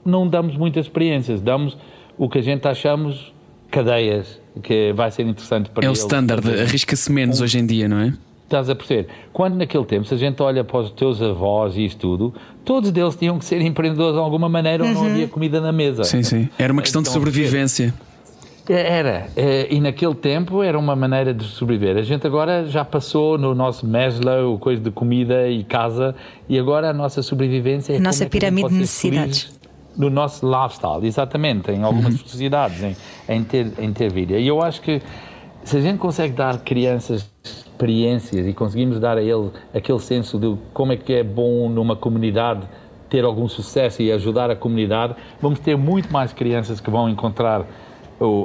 [0.05, 1.77] não damos muitas experiências, damos
[2.17, 3.33] o que a gente achamos
[3.69, 5.99] cadeias, que vai ser interessante para É eles.
[5.99, 8.13] o standard, arrisca-se menos um, hoje em dia, não é?
[8.49, 9.07] Estás a perceber?
[9.31, 12.33] Quando naquele tempo, se a gente olha para os teus avós e isso tudo,
[12.65, 14.89] todos deles tinham que ser empreendedores de alguma maneira uhum.
[14.89, 16.03] ou não havia comida na mesa.
[16.03, 16.49] Sim, sim.
[16.57, 17.93] Era uma questão então, de sobrevivência.
[18.67, 21.95] Era, é, e naquele tempo era uma maneira de sobreviver.
[21.97, 26.15] A gente agora já passou no nosso Maslow, coisa de comida e casa,
[26.47, 27.97] e agora a nossa sobrevivência é.
[27.97, 29.59] A nossa é pirâmide de necessidades.
[29.95, 32.27] No nosso lifestyle, exatamente, em algumas uhum.
[32.27, 32.95] sociedades, em,
[33.27, 34.37] em, ter, em ter vida.
[34.39, 35.01] E eu acho que
[35.63, 37.29] se a gente consegue dar crianças
[37.79, 41.95] experiências e conseguimos dar a ele aquele senso de como é que é bom numa
[41.95, 42.67] comunidade
[43.09, 47.65] ter algum sucesso e ajudar a comunidade, vamos ter muito mais crianças que vão encontrar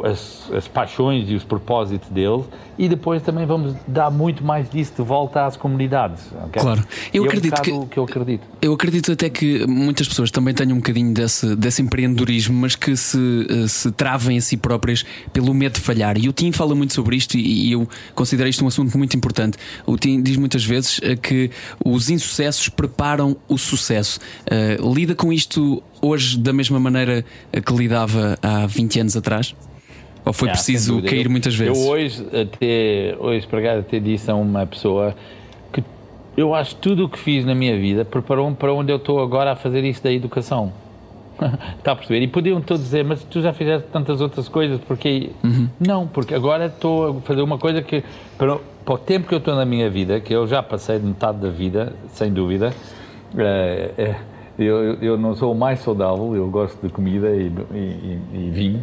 [0.05, 2.45] as, as, paixões e os propósitos deles
[2.79, 6.27] e depois também vamos dar muito mais disso de volta às comunidades.
[6.47, 6.63] Okay?
[6.63, 8.47] Claro, eu é acredito um que, que eu acredito.
[8.63, 12.97] Eu acredito até que muitas pessoas também tenham um bocadinho desse, desse empreendedorismo, mas que
[12.97, 13.19] se,
[13.51, 16.17] eh, se travem a si próprias pelo medo de falhar.
[16.17, 19.17] E o Tim fala muito sobre isto e, e eu considero isto um assunto muito
[19.17, 19.59] importante.
[19.87, 21.51] O Tim diz muitas vezes eh, que
[21.85, 24.21] os insucessos preparam o sucesso.
[24.45, 29.55] Uh, lida com isto hoje da mesma maneira que lidava há 20 anos atrás?
[30.25, 31.79] Ou foi yeah, preciso cair muitas vezes?
[31.79, 35.14] Eu hoje até, hoje para até disse a uma pessoa
[35.73, 35.85] que
[36.37, 39.21] eu acho que tudo o que fiz na minha vida preparou-me para onde eu estou
[39.21, 40.73] agora a fazer isso da educação.
[41.79, 42.23] Está a perceber?
[42.23, 45.31] E podiam todos dizer, mas tu já fizeste tantas outras coisas, porque.
[45.43, 45.69] Uhum.
[45.81, 48.03] Não, porque agora estou a fazer uma coisa que,
[48.38, 51.07] para, para o tempo que eu estou na minha vida, que eu já passei de
[51.07, 52.73] metade da vida, sem dúvida,
[53.37, 54.17] é, é,
[54.59, 58.83] eu, eu não sou mais saudável, eu gosto de comida e, e, e vinho.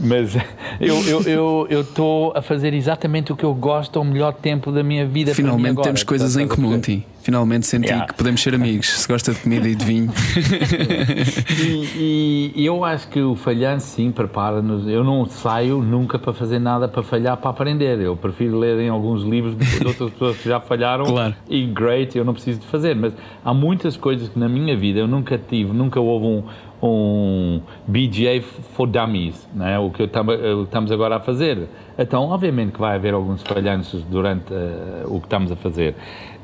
[0.00, 0.36] Mas
[0.80, 5.34] eu estou a fazer exatamente o que eu gosto ao melhor tempo da minha vida.
[5.34, 7.04] Finalmente agora, temos coisas em comum, Tim.
[7.24, 8.06] Finalmente senti yeah.
[8.06, 9.00] que podemos ser amigos.
[9.00, 10.12] Se gosta de comida e de vinho.
[11.96, 14.86] e, e, eu acho que o falhanço, sim, prepara-nos.
[14.86, 17.98] Eu não saio nunca para fazer nada para falhar, para aprender.
[17.98, 21.34] Eu prefiro ler em alguns livros de outras pessoas que já falharam claro.
[21.48, 22.94] e great, eu não preciso de fazer.
[22.94, 26.44] Mas há muitas coisas que na minha vida eu nunca tive, nunca houve um
[26.86, 29.78] um BGA for Dummies, né?
[29.78, 31.68] o que estamos agora a fazer.
[31.98, 35.94] Então, obviamente que vai haver alguns falhanços durante uh, o que estamos a fazer.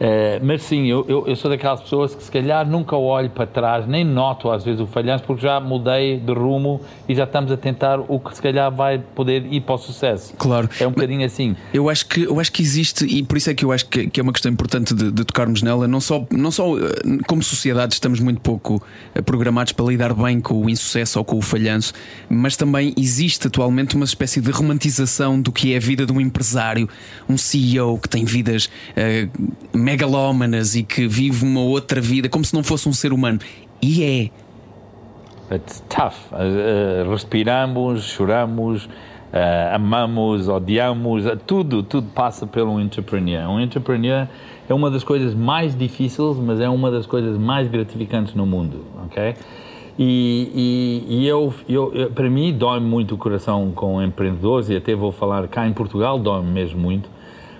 [0.00, 3.46] Uh, mas sim, eu, eu, eu, sou daquelas pessoas que se calhar nunca olho para
[3.46, 7.52] trás, nem noto às vezes o falhanço, porque já mudei de rumo e já estamos
[7.52, 10.32] a tentar o que se calhar vai poder ir para o sucesso.
[10.38, 10.70] Claro.
[10.80, 11.54] É um bocadinho assim.
[11.74, 14.08] Eu acho que, eu acho que existe, e por isso é que eu acho que,
[14.08, 16.82] que é uma questão importante de, de, tocarmos nela, não só, não só eh,
[17.26, 18.82] como sociedade estamos muito pouco
[19.26, 21.92] programados para lidar bem com o insucesso ou com o falhanço,
[22.26, 26.20] mas também existe atualmente uma espécie de romantização do que é a vida de um
[26.20, 26.88] empresário,
[27.29, 32.55] um CEO que tem vidas uh, megalómanas e que vive uma outra vida como se
[32.55, 33.38] não fosse um ser humano.
[33.83, 35.55] E é.
[35.55, 36.14] It's tough.
[36.33, 43.48] Uh, respiramos, choramos, uh, amamos, odiamos, tudo, tudo passa pelo entrepreneur.
[43.48, 44.29] Um entrepreneur
[44.68, 48.85] é uma das coisas mais difíceis, mas é uma das coisas mais gratificantes no mundo,
[49.05, 49.35] ok?
[50.02, 54.76] E, e, e eu, eu, eu, para mim, dói muito o coração com empreendedores, e
[54.76, 57.06] até vou falar cá em Portugal, dói-me mesmo muito,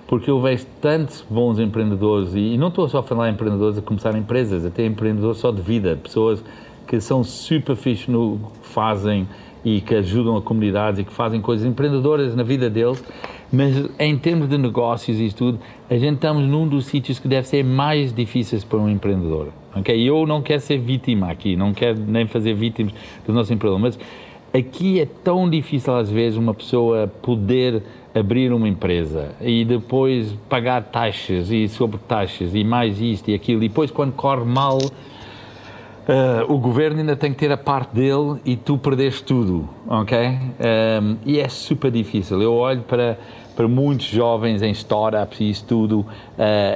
[0.07, 3.76] porque eu vejo tantos bons empreendedores, e, e não estou só a falar em empreendedores
[3.76, 6.42] a começar empresas, até empreendedores só de vida, pessoas
[6.87, 9.29] que são super fixe no que fazem
[9.62, 13.05] e que ajudam a comunidade e que fazem coisas empreendedoras na vida deles,
[13.53, 15.59] mas em termos de negócios e tudo,
[15.89, 19.49] a gente estamos num dos sítios que deve ser mais difíceis para um empreendedor.
[19.77, 20.09] Okay?
[20.09, 22.93] Eu não quero ser vítima aqui, não quero nem fazer vítimas
[23.27, 23.99] do nosso empreendedor, mas
[24.55, 27.83] aqui é tão difícil às vezes uma pessoa poder
[28.15, 33.63] abrir uma empresa e depois pagar taxas e sobre taxas e mais isto e aquilo
[33.63, 34.79] e depois quando corre mal
[36.11, 40.19] Uh, o governo ainda tem que ter a parte dele e tu perdeste tudo, ok?
[40.19, 42.43] Um, e é super difícil.
[42.43, 43.17] Eu olho para,
[43.61, 46.07] para muitos jovens em startups e isso tudo, uh,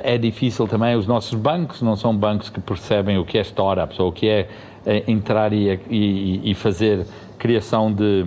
[0.03, 0.95] é difícil também.
[0.95, 4.29] Os nossos bancos não são bancos que percebem o que é startups ou o que
[4.29, 4.49] é
[4.85, 7.07] uh, entrar e, e, e, fazer
[7.39, 8.27] criação de,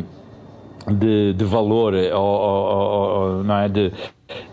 [0.87, 3.69] de, de valor, ou, ou, ou, não é?
[3.69, 3.93] De,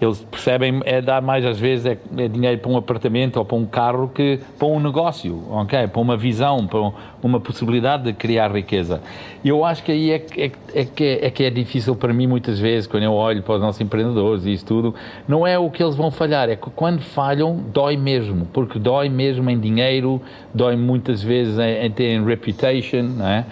[0.01, 3.57] eles percebem é dar mais às vezes é, é, dinheiro para um apartamento ou para
[3.57, 5.89] um carro que para um negócio, ok?
[5.89, 9.01] Para uma visão, para uma possibilidade de criar riqueza.
[9.43, 12.13] E eu acho que aí é, é, é, que é, é que é difícil para
[12.13, 14.95] mim muitas vezes quando eu olho para os nossos empreendedores e isso tudo,
[15.27, 19.09] não é o que eles vão falhar, é que quando falham dói mesmo, porque dói
[19.09, 20.21] mesmo em dinheiro,
[20.53, 23.45] dói muitas vezes em, em ter reputation, não é?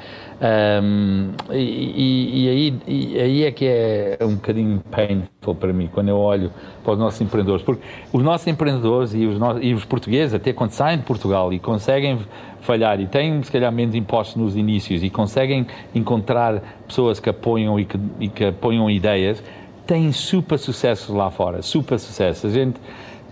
[0.42, 6.08] Um, e, e, aí, e, aí, é que é um bocadinho painful para mim, quando
[6.08, 6.50] eu olho
[6.82, 7.64] para os nossos empreendedores.
[7.64, 11.52] Porque os nossos empreendedores e os, no, e os portugueses, até quando saem de Portugal
[11.52, 12.18] e conseguem
[12.60, 17.78] falhar e têm, se calhar, menos impostos nos inícios e conseguem encontrar pessoas que apoiam
[17.78, 19.42] e que, e que apoiam ideias,
[19.86, 22.46] têm super sucesso lá fora, super sucesso.
[22.46, 22.80] A gente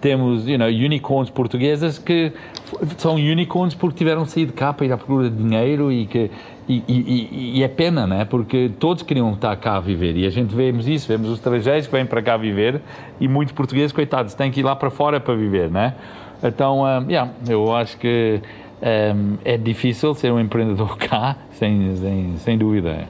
[0.01, 2.33] temos you know, unicorns portuguesas que
[2.97, 6.31] são unicorns porque tiveram saído de cá para ir à procura de dinheiro e que
[6.87, 8.25] e, e, é pena, né?
[8.25, 11.87] Porque todos queriam estar cá a viver e a gente vemos isso, vemos os estrangeiros
[11.87, 12.81] que vêm para cá viver
[13.19, 15.95] e muitos portugueses, coitados, têm que ir lá para fora para viver, né?
[16.43, 18.41] Então, um, yeah, eu acho que
[18.81, 23.09] um, é difícil ser um empreendedor cá, sem, sem, sem dúvida.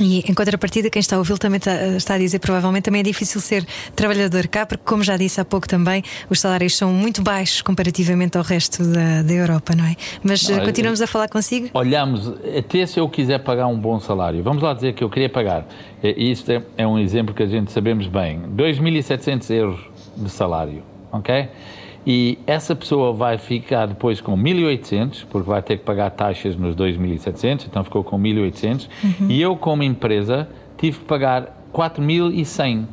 [0.00, 1.58] E em contrapartida, quem está a ouvir também
[1.96, 5.44] está, a dizer provavelmente também é difícil ser trabalhador cá, porque, como já disse há
[5.44, 9.96] pouco também, os salários são muito baixos comparativamente ao resto da, da Europa, não é?
[10.22, 11.70] Mas não, continuamos a falar consigo?
[11.72, 15.30] Olhamos, até se eu quiser pagar um bom salário, vamos lá dizer que eu queria
[15.30, 15.66] pagar,
[16.02, 19.80] isto é, é um exemplo que a gente sabemos bem, 2.700 euros
[20.16, 21.48] de salário, ok?
[22.06, 26.76] E essa pessoa vai ficar depois com 1.800, porque vai ter que pagar taxas nos
[26.76, 29.26] 2.700, então ficou com 1.800, uhum.
[29.28, 32.84] e eu, como empresa, tive que pagar 4.100.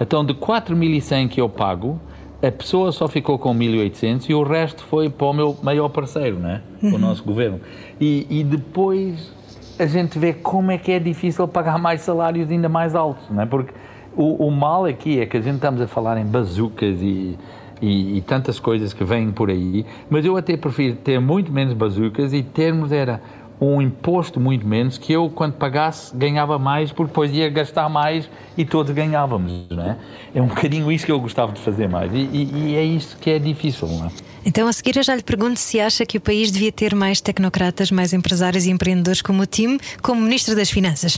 [0.00, 2.00] Então, de 4.100 que eu pago,
[2.42, 6.38] a pessoa só ficou com 1.800 e o resto foi para o meu maior parceiro,
[6.38, 6.62] né?
[6.82, 6.94] Uhum.
[6.94, 7.60] o nosso governo.
[8.00, 9.32] E, e, depois
[9.78, 13.46] a gente vê como é que é difícil pagar mais salários ainda mais altos, né?
[13.46, 13.72] porque
[14.16, 17.38] o, o mal aqui é que a gente estamos a falar em bazucas e
[17.80, 21.72] e, e, tantas coisas que vêm por aí, mas eu até prefiro ter muito menos
[21.72, 23.20] bazucas e termos era
[23.60, 28.28] um imposto muito menos que eu quando pagasse ganhava mais porque depois ia gastar mais
[28.56, 29.96] e todos ganhávamos, não é?
[30.34, 33.18] É um bocadinho isso que eu gostava de fazer mais e, e, e é isso
[33.18, 34.10] que é difícil, não é?
[34.42, 37.20] Então, a seguir, eu já lhe pergunto se acha que o país devia ter mais
[37.20, 41.14] tecnocratas, mais empresários e empreendedores como o time, como Ministro das Finanças.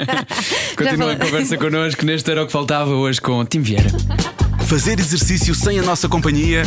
[0.74, 2.06] Continua a conversa connosco.
[2.06, 3.90] Neste era o que faltava hoje com o Tim Vieira.
[4.66, 6.64] Fazer exercício sem a nossa companhia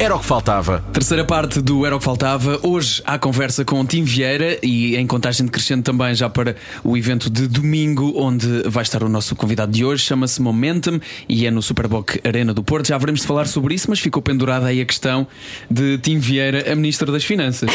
[0.00, 0.82] era o que faltava.
[0.94, 2.58] Terceira parte do Era o que Faltava.
[2.62, 6.96] Hoje há conversa com o Tim Vieira e em contagem decrescente também já para o
[6.96, 10.02] evento de domingo, onde vai estar o nosso convidado de hoje.
[10.02, 12.88] Chama-se Momentum e é no Superboc Arena do Porto.
[12.88, 15.26] Já veremos de falar sobre isso, mas ficou pendurada aí a questão
[15.70, 17.70] de Tim Vieira, a Ministra das Finanças.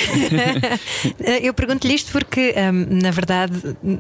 [1.43, 3.53] Eu pergunto-lhe isto porque, hum, na verdade,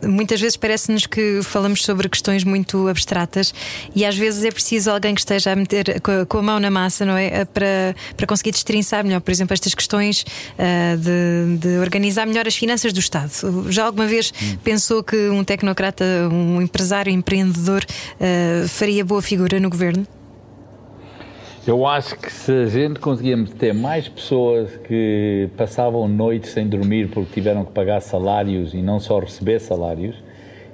[0.03, 3.53] muitas vezes parece-nos que falamos sobre questões muito abstratas
[3.95, 7.05] e às vezes é preciso alguém que esteja a meter com a mão na massa,
[7.05, 7.45] não é?
[7.45, 12.55] Para para conseguir destrinçar melhor, por exemplo, estas questões uh, de, de, organizar melhor as
[12.55, 13.31] finanças do Estado.
[13.69, 14.57] Já alguma vez hum.
[14.63, 20.05] pensou que um tecnocrata, um empresário, empreendedor uh, faria boa figura no governo?
[21.67, 27.09] Eu acho que se a gente conseguíamos ter mais pessoas que passavam noites sem dormir
[27.09, 30.15] porque tiveram que pagar salários e não só receber salários,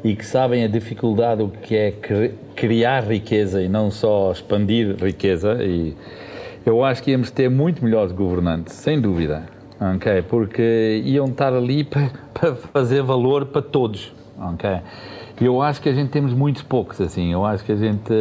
[0.04, 1.94] e que sabem a dificuldade o que é
[2.56, 5.96] criar riqueza e não só expandir riqueza e
[6.66, 9.46] eu acho que íamos ter muito melhores governantes, sem dúvida,
[9.96, 10.22] ok?
[10.24, 14.82] Porque iam estar ali para, para fazer valor para todos, ok?
[15.40, 17.32] Eu acho que a gente temos muitos poucos assim.
[17.32, 18.14] Eu acho que a gente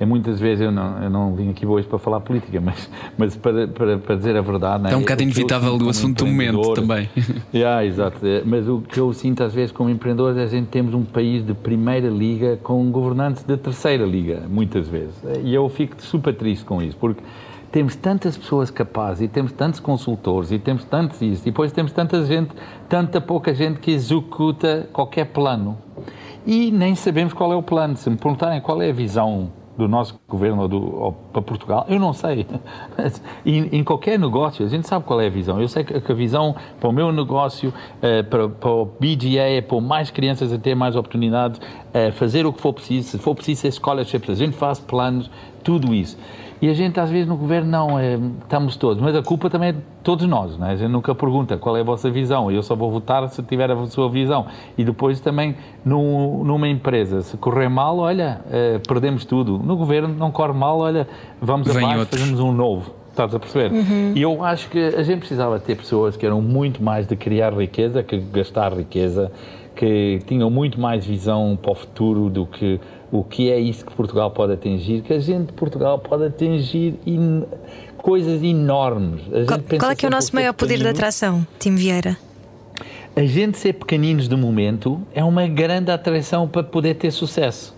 [0.00, 3.36] é muitas vezes eu não, eu não vim aqui hoje para falar política, mas, mas
[3.36, 4.90] para, para, para dizer a verdade.
[4.90, 7.08] É um bocado inevitável o assunto do momento também.
[7.52, 8.18] Yeah, exato.
[8.46, 11.04] Mas o que eu sinto às vezes como empreendedor é que a gente temos um
[11.04, 15.14] país de primeira liga com governantes de terceira liga, muitas vezes.
[15.42, 17.20] E eu fico super triste com isso, porque
[17.70, 21.92] temos tantas pessoas capazes e temos tantos consultores e temos tantos isso, e depois temos
[21.92, 22.50] tanta gente,
[22.88, 25.78] tanta pouca gente que executa qualquer plano.
[26.46, 27.96] E nem sabemos qual é o plano.
[27.96, 31.86] Se me perguntarem qual é a visão do nosso governo ou, do, ou para Portugal,
[31.88, 32.46] eu não sei.
[32.96, 35.60] Mas, em, em, qualquer negócio, a gente sabe qual é a visão.
[35.60, 39.42] Eu sei que, que a visão para o meu negócio, uh, para, para, o BGA,
[39.42, 43.10] é pôr mais crianças a ter mais oportunidades, uh, fazer o que for preciso.
[43.10, 45.30] Se for preciso scholarships, a gente faz planos,
[45.62, 46.18] tudo isso.
[46.62, 49.02] E a gente, às vezes, no governo, não, é, estamos todos.
[49.02, 50.72] Mas a culpa também é de todos nós, não é?
[50.72, 52.50] A gente nunca pergunta qual é a vossa visão.
[52.50, 54.46] Eu só vou votar se tiver a sua visão.
[54.76, 59.58] E depois também, no, numa empresa, se correr mal, olha, é, perdemos tudo.
[59.58, 61.08] No governo, não corre mal, olha,
[61.40, 62.18] vamos Vem abaixo, outro.
[62.18, 62.94] fazemos um novo.
[63.10, 63.72] Estás a perceber?
[63.72, 64.12] Uhum.
[64.14, 67.52] E eu acho que a gente precisava ter pessoas que eram muito mais de criar
[67.52, 69.32] riqueza que gastar riqueza
[69.74, 72.78] que tinham muito mais visão para o futuro do que
[73.12, 76.94] o que é isso que Portugal pode atingir, que a gente de Portugal pode atingir
[77.06, 77.44] in,
[77.98, 79.22] coisas enormes.
[79.46, 82.16] Qual, qual, é que é o nosso maior poder de atração, Tim Vieira?
[83.16, 87.74] A gente ser pequeninos de momento é uma grande atração para poder ter sucesso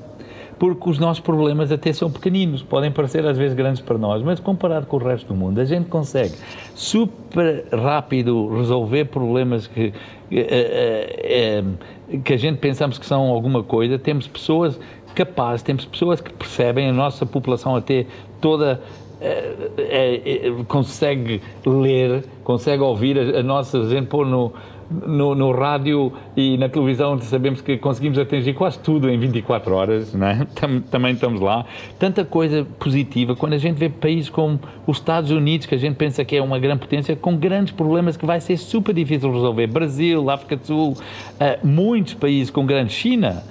[0.63, 4.38] porque os nossos problemas até são pequeninos, podem parecer às vezes grandes para nós, mas
[4.38, 6.35] comparado com o resto do mundo, a gente consegue
[6.73, 9.92] super rápido resolver problemas que,
[10.31, 13.98] eh, eh, que a gente pensamos que são alguma coisa.
[13.98, 14.79] Temos pessoas
[15.13, 18.06] capazes, temos pessoas que percebem, a nossa população até
[18.40, 18.81] toda
[19.23, 24.52] é, é, consegue ler, consegue ouvir a, a nossa gente pôr no,
[24.90, 30.13] no, no, rádio e na televisão sabemos que conseguimos atingir quase tudo em 24 horas,
[30.13, 30.46] né?
[30.90, 31.65] também estamos lá.
[31.98, 33.37] Tanta coisa positiva.
[33.37, 36.42] Quando a gente vê países como os Estados Unidos, que a gente pensa que é
[36.42, 39.69] uma grande potência, com grandes problemas que vai ser super difícil resolver.
[39.69, 43.44] Brasil, África do Sul, uh, muitos países com grande China.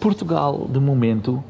[0.00, 1.42] Portugal, de momento,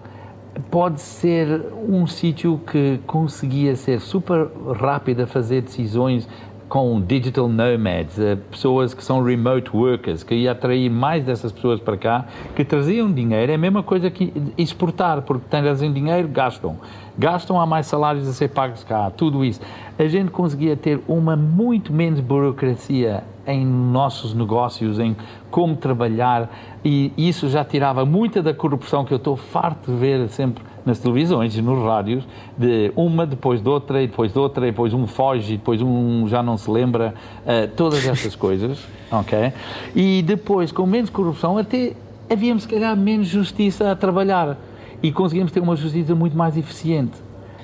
[0.71, 4.49] pode ser um sítio que conseguia ser super
[4.81, 6.29] rápido a fazer decisões
[6.69, 11.79] com digital nomads, eh, pessoas que são remote workers, que ia atrair mais dessas pessoas
[11.79, 12.25] para cá,
[12.57, 16.77] que traziam dinheiro, é a mesma coisa que exportar, porque trazem dinheiro, gastam.
[17.17, 19.61] Gastam, há mais salários a ser pagos cá, tudo isso.
[19.99, 25.17] A gente conseguia ter uma muito menos burocracia em nossos negócios, em
[25.51, 26.51] como trabalhar,
[26.85, 31.01] e isso já tirava muita da corrupção que eu estou farto de ver sempre nas
[31.01, 32.25] televisões e nos rádios,
[32.57, 35.83] de uma depois de outra, e depois de outra, e depois um foge, e depois
[35.83, 37.13] um já não se lembra,
[37.43, 38.79] uh, todas essas coisas,
[39.11, 39.53] ok?
[39.95, 41.95] E depois, com menos corrupção, até
[42.31, 44.57] havíamos, se calhar, menos justiça a trabalhar
[45.03, 47.19] e conseguimos ter uma justiça muito mais eficiente.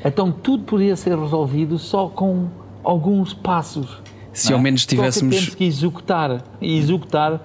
[0.04, 2.48] Então, tudo podia ser resolvido só com
[2.82, 4.02] alguns passos.
[4.32, 4.62] Se ao é?
[4.62, 5.34] menos tivéssemos.
[5.34, 6.42] Só que temos que executar.
[6.60, 7.40] E executar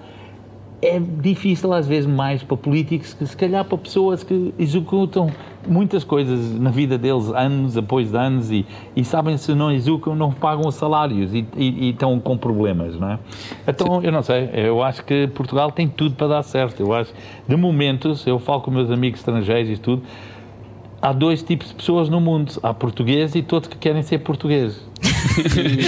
[0.80, 5.30] é difícil às vezes mais para políticos que se calhar para pessoas que executam
[5.68, 8.66] muitas coisas na vida deles anos após anos e,
[8.96, 13.12] e sabem se não executam não pagam salários e, e, e, estão com problemas não
[13.12, 13.18] é?
[13.66, 16.80] então eu não sei eu acho que Portugal tem tudo para dar certo.
[16.80, 17.12] Eu acho
[17.46, 20.02] de momentos eu falo com meus amigos estrangeiros e tudo
[21.00, 22.52] há dois tipos de pessoas no mundo.
[22.62, 24.87] Há portugueses e todos que querem ser portugueses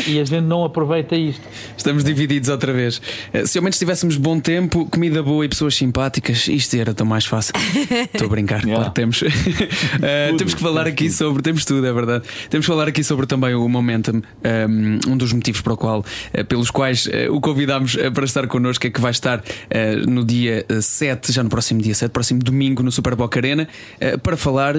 [0.07, 1.43] e, e, a gente não aproveita isto.
[1.77, 3.01] Estamos divididos outra vez.
[3.33, 7.07] Eh, se ao menos tivéssemos bom tempo, comida boa e pessoas simpáticas, isto era tão
[7.07, 7.53] mais fácil.
[8.13, 8.77] Estou a brincar, yeah.
[8.77, 9.23] claro, temos.
[9.23, 11.17] uh, temos que falar aqui tudo.
[11.17, 11.43] sobre.
[11.43, 12.25] Temos tudo, é verdade.
[12.49, 15.77] Temos que falar aqui sobre também o Momentum, um, ehm, um dos motivos para o
[15.77, 19.43] qual, uh, pelos quais uh, o convidámos para estar connosco, é que vai estar
[20.07, 23.69] no dia 7, já no próximo dia 7, próximo domingo, no Super Boca Arena,
[24.23, 24.77] para falar,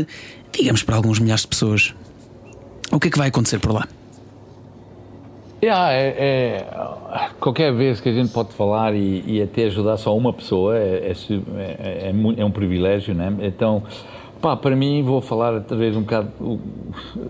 [0.51, 1.93] digamos, para alguns milhares de pessoas.
[2.91, 3.87] O que é que vai acontecer por lá?
[5.63, 10.17] Yeah, é, é, qualquer vez que a gente pode falar e, e até ajudar só
[10.17, 13.31] uma pessoa é, é, é, é, um privilégio, né?
[13.41, 13.83] Então,
[14.41, 16.31] pá, para mim, vou falar talvez um bocado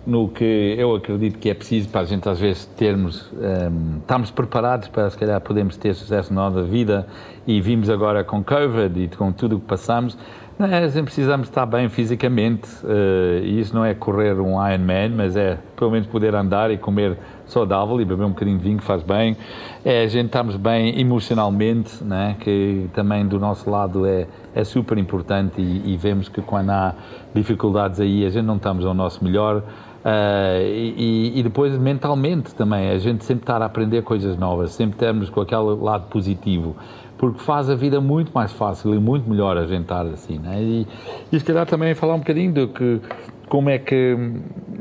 [0.08, 3.98] no que eu acredito que é preciso para a gente às vezes termos, um, ehm,
[4.00, 7.06] estamos preparados para se calhar podermos ter sucesso na nossa vida
[7.46, 10.18] e vimos agora com Covid e com tudo o que passamos,
[10.60, 15.58] é, precisamos estar bem fisicamente uh, e isso não é correr um Ironman, mas é
[15.76, 17.18] pelo menos poder andar e comer
[17.52, 19.36] saudável e beber um bocadinho de vinho que faz bem.
[19.84, 22.36] É a gente estamos bem emocionalmente, né?
[22.40, 26.94] que também do nosso lado é, é super importante e, e, vemos que quando há
[27.34, 29.64] dificuldades aí a gente não estamos ao nosso melhor.
[30.04, 34.98] Uh, e, e, depois mentalmente também, a gente sempre estar a aprender coisas novas, sempre
[34.98, 36.76] termos com aquele lado positivo,
[37.20, 40.40] porque faz a vida muito mais fácil e muito melhor a gente estar assim.
[40.40, 40.60] Né?
[40.60, 40.88] E,
[41.32, 43.00] e se calhar também falar um bocadinho do que,
[43.48, 44.18] como é que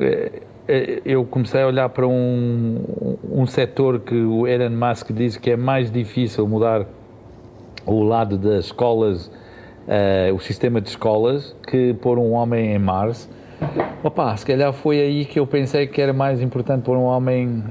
[0.00, 0.42] eh,
[1.04, 2.84] eu comecei a olhar para um,
[3.30, 6.86] um setor que o Elon Musk diz que é mais difícil mudar
[7.84, 13.28] o lado das escolas, uh, o sistema de escolas, que pôr um homem em Mars.
[14.02, 17.62] Opa, se calhar foi aí que eu pensei que era mais importante pôr um homem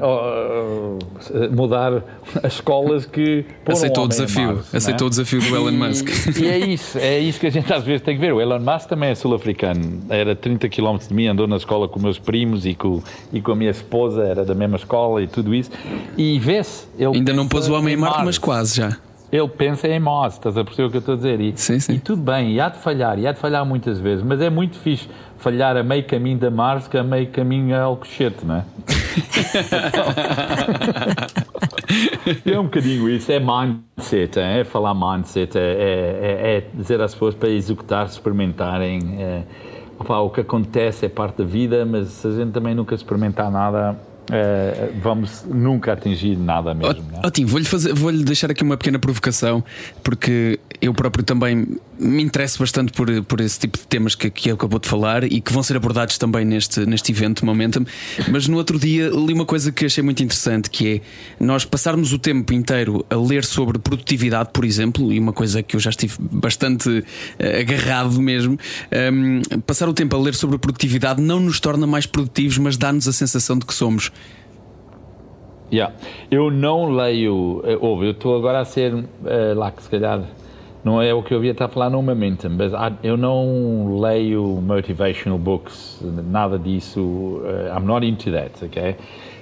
[1.51, 2.03] mudar
[2.43, 5.07] as escolas que aceitou um o desafio, Mars, aceitou é?
[5.07, 6.07] o desafio do Elon Musk.
[6.37, 8.33] E, e, é isso, é isso que a gente às vezes tem que ver.
[8.33, 11.99] O Elon Musk também é sul-africano, era 30 km de mim, andou na escola com
[11.99, 13.01] meus primos e com,
[13.33, 15.71] e com a minha esposa, era da mesma escola e tudo isso.
[16.15, 16.87] E vê-se.
[16.99, 18.97] Ainda não pôs o homem em Marte, mas quase já
[19.31, 21.39] ele pensa em Mars, estás a perceber o que eu estou a dizer?
[21.39, 21.93] E, sim, sim.
[21.93, 24.49] e tudo bem, e há de falhar, e há de falhar muitas vezes, mas é
[24.49, 25.07] muito fixe
[25.37, 28.65] falhar a meio caminho da Mars que a meio caminho a Alcochete, não é?
[32.51, 37.13] é um bocadinho isso, é mindset, é, é falar mindset, é, é, é, dizer às
[37.13, 39.17] pessoas para executar, experimentarem.
[39.19, 39.43] É,
[39.99, 43.49] opa, o que acontece é parte da vida, mas se a gente também nunca experimentar
[43.51, 43.97] nada,
[44.29, 47.03] uh, vamos nunca atingir nada mesmo.
[47.23, 49.63] Oh, oh vou-lhe vou deixar aqui uma pequena provocação,
[50.03, 54.49] porque eu próprio também me interesso bastante por, por esse tipo de temas que, que
[54.49, 57.85] acabou de falar e que vão ser abordados também neste, neste evento Momentum.
[58.31, 62.13] Mas no outro dia li uma coisa que achei muito interessante, que é nós passarmos
[62.13, 65.89] o tempo inteiro a ler sobre produtividade, por exemplo, e uma coisa que eu já
[65.89, 67.03] estive bastante uh,
[67.59, 68.57] agarrado mesmo, um,
[68.91, 73.07] ehm, passar o tempo a ler sobre produtividade não nos torna mais produtivos, mas dá-nos
[73.07, 74.11] a sensação de que somos.
[75.71, 75.93] Yeah.
[76.31, 79.05] Eu não leio, eh, ouve, eu estou agora a ser uh,
[79.55, 80.23] lá que se calhar
[80.83, 82.71] não é o que eu havia estar a falar no Momentum, mas
[83.03, 87.01] eu não leio motivational books, nada disso.
[87.01, 88.95] Uh, I'm not into that, ok?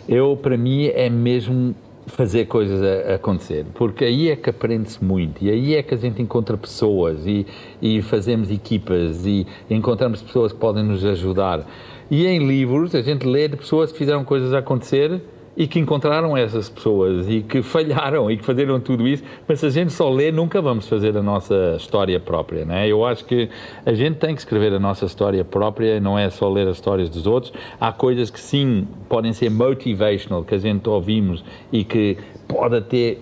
[0.10, 1.76] Eu, para mim, é mesmo
[2.08, 5.94] fazer coisas a, a acontecer, porque aí é que aprende-se muito e aí é que
[5.94, 7.46] a gente encontra pessoas e,
[7.82, 11.68] e fazemos equipas e encontramos pessoas que podem nos ajudar.
[12.10, 15.22] E em livros a gente lê de pessoas que fizeram coisas a acontecer
[15.58, 19.66] e que encontraram essas pessoas e que falharam e que fizeram tudo isso, mas se
[19.66, 22.88] a gente só lê, nunca vamos fazer a nossa história própria, né?
[22.88, 23.49] Eu acho que
[23.84, 27.10] a gente tem que escrever a nossa história própria, não é só ler as histórias
[27.10, 27.51] dos outros.
[27.80, 32.78] Há coisas que sim podem ser motivational, que a gente ouvimos e que pode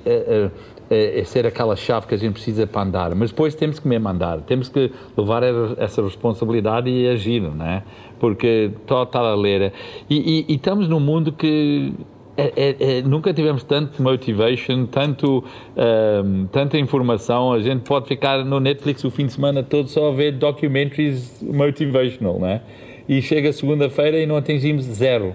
[0.06, 3.88] uh, uh, ser aquela chave que a gente precisa para andar, mas depois temos que
[3.88, 5.42] mesmo andar, temos que levar
[5.78, 7.84] essa responsabilidade e agir, né?
[8.20, 9.72] Porque estar a ler
[10.10, 11.94] e, e, e estamos num mundo que
[12.38, 15.44] é, é, é, nunca tivemos tanto motivation, tanto,
[16.24, 17.54] um, tanta informação.
[17.54, 21.42] A gente pode ficar no Netflix o fim de semana todo só a ver documentaries
[21.42, 22.62] motivational, né?
[23.08, 25.34] E chega segunda-feira e não atingimos zero,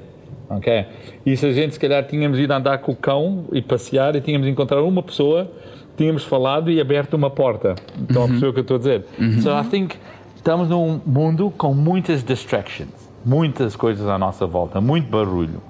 [0.48, 0.84] ok?
[1.24, 4.20] E se a gente, se calhar, tínhamos ido andar com o cão e passear e
[4.20, 5.50] tínhamos encontrado uma pessoa,
[5.96, 7.76] tínhamos falado e aberto uma porta.
[7.98, 8.28] Então, uhum.
[8.28, 9.04] a pessoa que eu estou a dizer.
[9.18, 9.40] Uhum.
[9.40, 9.96] So, I think
[10.36, 12.90] estamos num mundo com muitas distractions,
[13.24, 15.69] muitas coisas à nossa volta, muito barulho.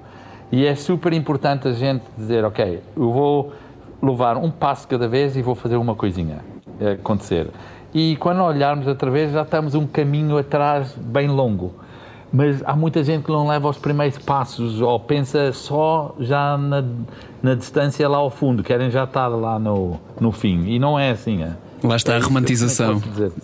[0.51, 3.53] E é super importante a gente dizer, ok, eu vou
[4.01, 6.39] levar um passo cada vez e vou fazer uma coisinha
[6.93, 7.47] acontecer.
[7.93, 11.73] E quando olharmos outra vez, já estamos um caminho atrás bem longo.
[12.33, 16.83] Mas há muita gente que não leva os primeiros passos ou pensa só já na,
[17.43, 20.65] na distância lá ao fundo, querem já estar lá no, no fim.
[20.67, 21.43] E não é assim.
[21.43, 21.53] É?
[21.83, 23.01] Lá está é a romantização.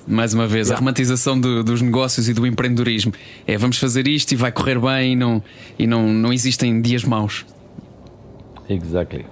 [0.07, 0.75] Mais uma vez, yeah.
[0.75, 3.13] a romantização do, dos negócios e do empreendedorismo.
[3.45, 5.43] É vamos fazer isto e vai correr bem e não,
[5.77, 7.45] e não, não existem dias maus.
[8.69, 9.25] Exactly.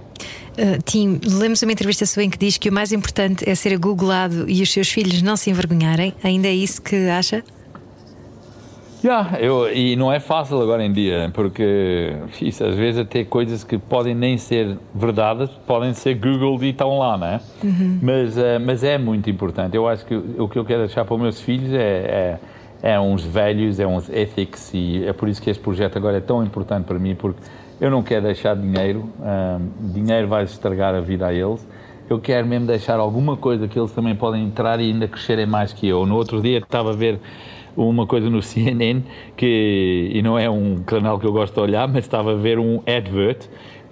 [0.58, 3.78] Uh, Tim, lemos uma entrevista sua em que diz que o mais importante é ser
[3.78, 6.14] googlado e os seus filhos não se envergonharem.
[6.24, 7.44] Ainda é isso que acha?
[9.06, 13.62] Yeah, eu, e não é fácil agora em dia, porque isso, às vezes até coisas
[13.62, 17.40] que podem nem ser verdades, podem ser Google e estão lá, né?
[17.62, 18.00] Uhum.
[18.02, 19.76] Mas, uh, mas é muito importante.
[19.76, 22.38] Eu acho que o que eu quero deixar para os meus filhos é,
[22.82, 26.16] é, é uns velhos, é uns ethics, e é por isso que este projeto agora
[26.16, 27.38] é tão importante para mim, porque
[27.80, 31.64] eu não quero deixar dinheiro, um, dinheiro vai estragar a vida a eles.
[32.08, 35.72] Eu quero mesmo deixar alguma coisa que eles também podem entrar e ainda crescerem mais
[35.72, 36.06] que eu.
[36.06, 37.18] No outro dia estava a ver
[37.76, 39.02] uma coisa no CNN
[39.36, 42.58] que, e não é um canal que eu gosto de olhar, mas estava a ver
[42.58, 43.48] um advert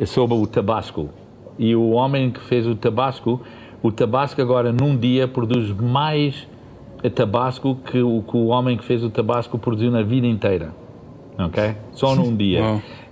[0.07, 1.11] sobre o Tabasco.
[1.59, 3.41] E o homem que fez o Tabasco,
[3.83, 6.47] o Tabasco agora num dia produz mais
[7.11, 10.73] Tabasco que o, que o homem que fez o Tabasco produziu na vida inteira.
[11.39, 11.75] Ok?
[11.93, 12.61] Só num dia.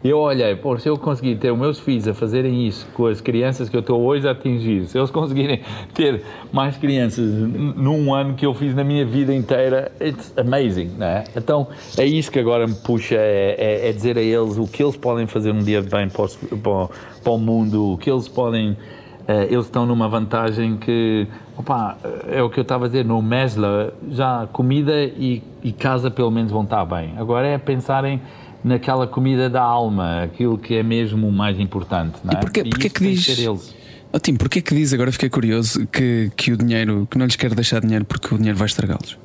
[0.04, 3.20] Eu olhei, pô, se eu conseguir ter os meus filhos a fazerem isso com as
[3.20, 5.60] crianças que eu estou hoje a atingir, se eles conseguirem
[5.94, 11.22] ter mais crianças num ano que eu fiz na minha vida inteira, it's amazing, né?
[11.36, 14.82] Então é isso que agora me puxa, é, é, é dizer a eles o que
[14.82, 16.26] eles podem fazer um dia de bem para
[16.60, 16.88] para,
[17.22, 18.76] para o mundo, o que eles podem.
[19.22, 21.96] Uh, eles estão numa vantagem que, opa,
[22.28, 26.28] é o que eu estava a dizer, no Mesla, já comida e, e casa pelo
[26.28, 27.14] menos vão estar bem.
[27.16, 28.20] Agora é pensarem
[28.64, 32.18] naquela comida da alma, aquilo que é mesmo o mais importante.
[32.24, 32.36] Não é?
[32.36, 33.74] E porquê, porquê que diz.
[34.14, 37.36] Oh, Tim, porquê que diz, agora fiquei curioso, que, que o dinheiro, que não lhes
[37.36, 39.18] quer deixar dinheiro porque o dinheiro vai estragá-los?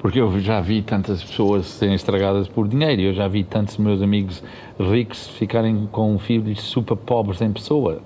[0.00, 4.02] Porque eu já vi tantas pessoas serem estragadas por dinheiro, eu já vi tantos meus
[4.02, 4.42] amigos
[4.80, 8.02] ricos ficarem com filhos super pobres em pessoa.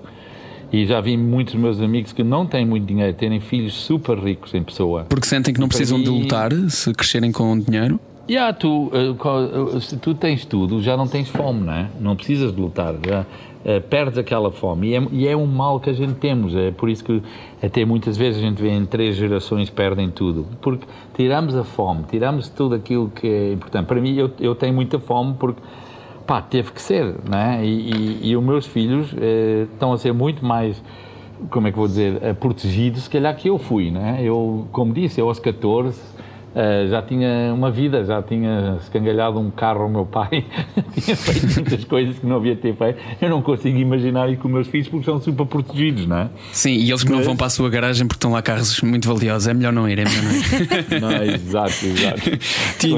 [0.71, 4.53] E já vi muitos meus amigos que não têm muito dinheiro terem filhos super ricos
[4.53, 5.05] em pessoa.
[5.05, 7.99] Porque sentem que não precisam de lutar se crescerem com dinheiro?
[8.27, 11.89] Yeah, tu, uh, se tu tens tudo, já não tens fome, não é?
[11.99, 14.87] Não precisas de lutar, já uh, perdes aquela fome.
[14.87, 17.21] E é, e é, um mal que a gente temos, é por isso que
[17.61, 20.47] até muitas vezes a gente vê em três gerações perdem tudo.
[20.59, 23.85] Porque tiramos a fome, tiramos tudo aquilo que é importante.
[23.85, 25.61] Para mim, eu, eu tenho muita fome porque,
[26.25, 27.63] pá, teve que ser, é?
[27.63, 29.13] E, e, e os meus filhos
[29.71, 30.83] estão a ser muito mais
[31.51, 34.19] como é que vou dizer, protegidos, se calhar que eu fui, né?
[34.23, 36.14] Eu, como disse, eu aos 14
[36.55, 40.45] Uh, já tinha uma vida, já tinha escangalhado um carro ao meu pai,
[40.95, 42.97] tinha feito muitas coisas que não havia ter feito.
[43.21, 46.29] Eu não consigo imaginar ir com meus filhos porque são super protegidos, não é?
[46.53, 47.19] Sim, e eles que Mas...
[47.19, 49.49] não vão para a sua garagem porque estão lá carros muito valiosos.
[49.49, 50.45] É melhor não ir, é melhor não ir.
[51.01, 52.21] não, exato, exato.
[52.79, 52.97] Tem,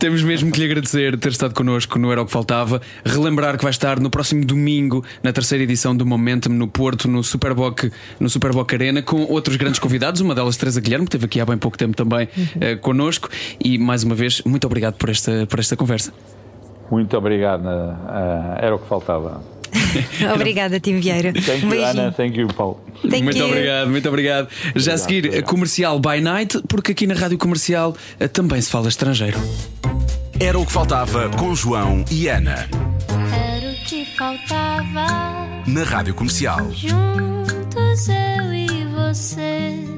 [0.00, 2.82] temos mesmo que lhe agradecer ter estado connosco no Era o que Faltava.
[3.04, 7.22] Relembrar que vai estar no próximo domingo, na terceira edição do Momentum, no Porto, no
[7.22, 7.88] Superboc,
[8.18, 11.46] no Superboc Arena, com outros grandes convidados, uma delas Teresa Guilherme, que esteve aqui há
[11.46, 13.28] bem pouco tempo também uh, connosco.
[13.62, 16.12] E mais uma vez, muito obrigado por esta, por esta conversa.
[16.90, 19.42] Muito obrigado, uh, era o que faltava.
[20.34, 21.32] Obrigada, Tim Vieira.
[21.32, 22.12] Thank you, Ana.
[22.12, 22.80] Thank you, Paulo.
[23.02, 23.46] Thank muito you.
[23.46, 24.48] obrigado, muito obrigado.
[24.74, 25.44] Já a seguir, obrigado.
[25.44, 29.38] comercial by night, porque aqui na Rádio Comercial uh, também se fala estrangeiro.
[30.40, 32.68] Era o que faltava com João e Ana.
[33.32, 35.06] Era o que faltava
[35.66, 36.70] na Rádio Comercial.
[36.72, 39.97] Juntos eu e você.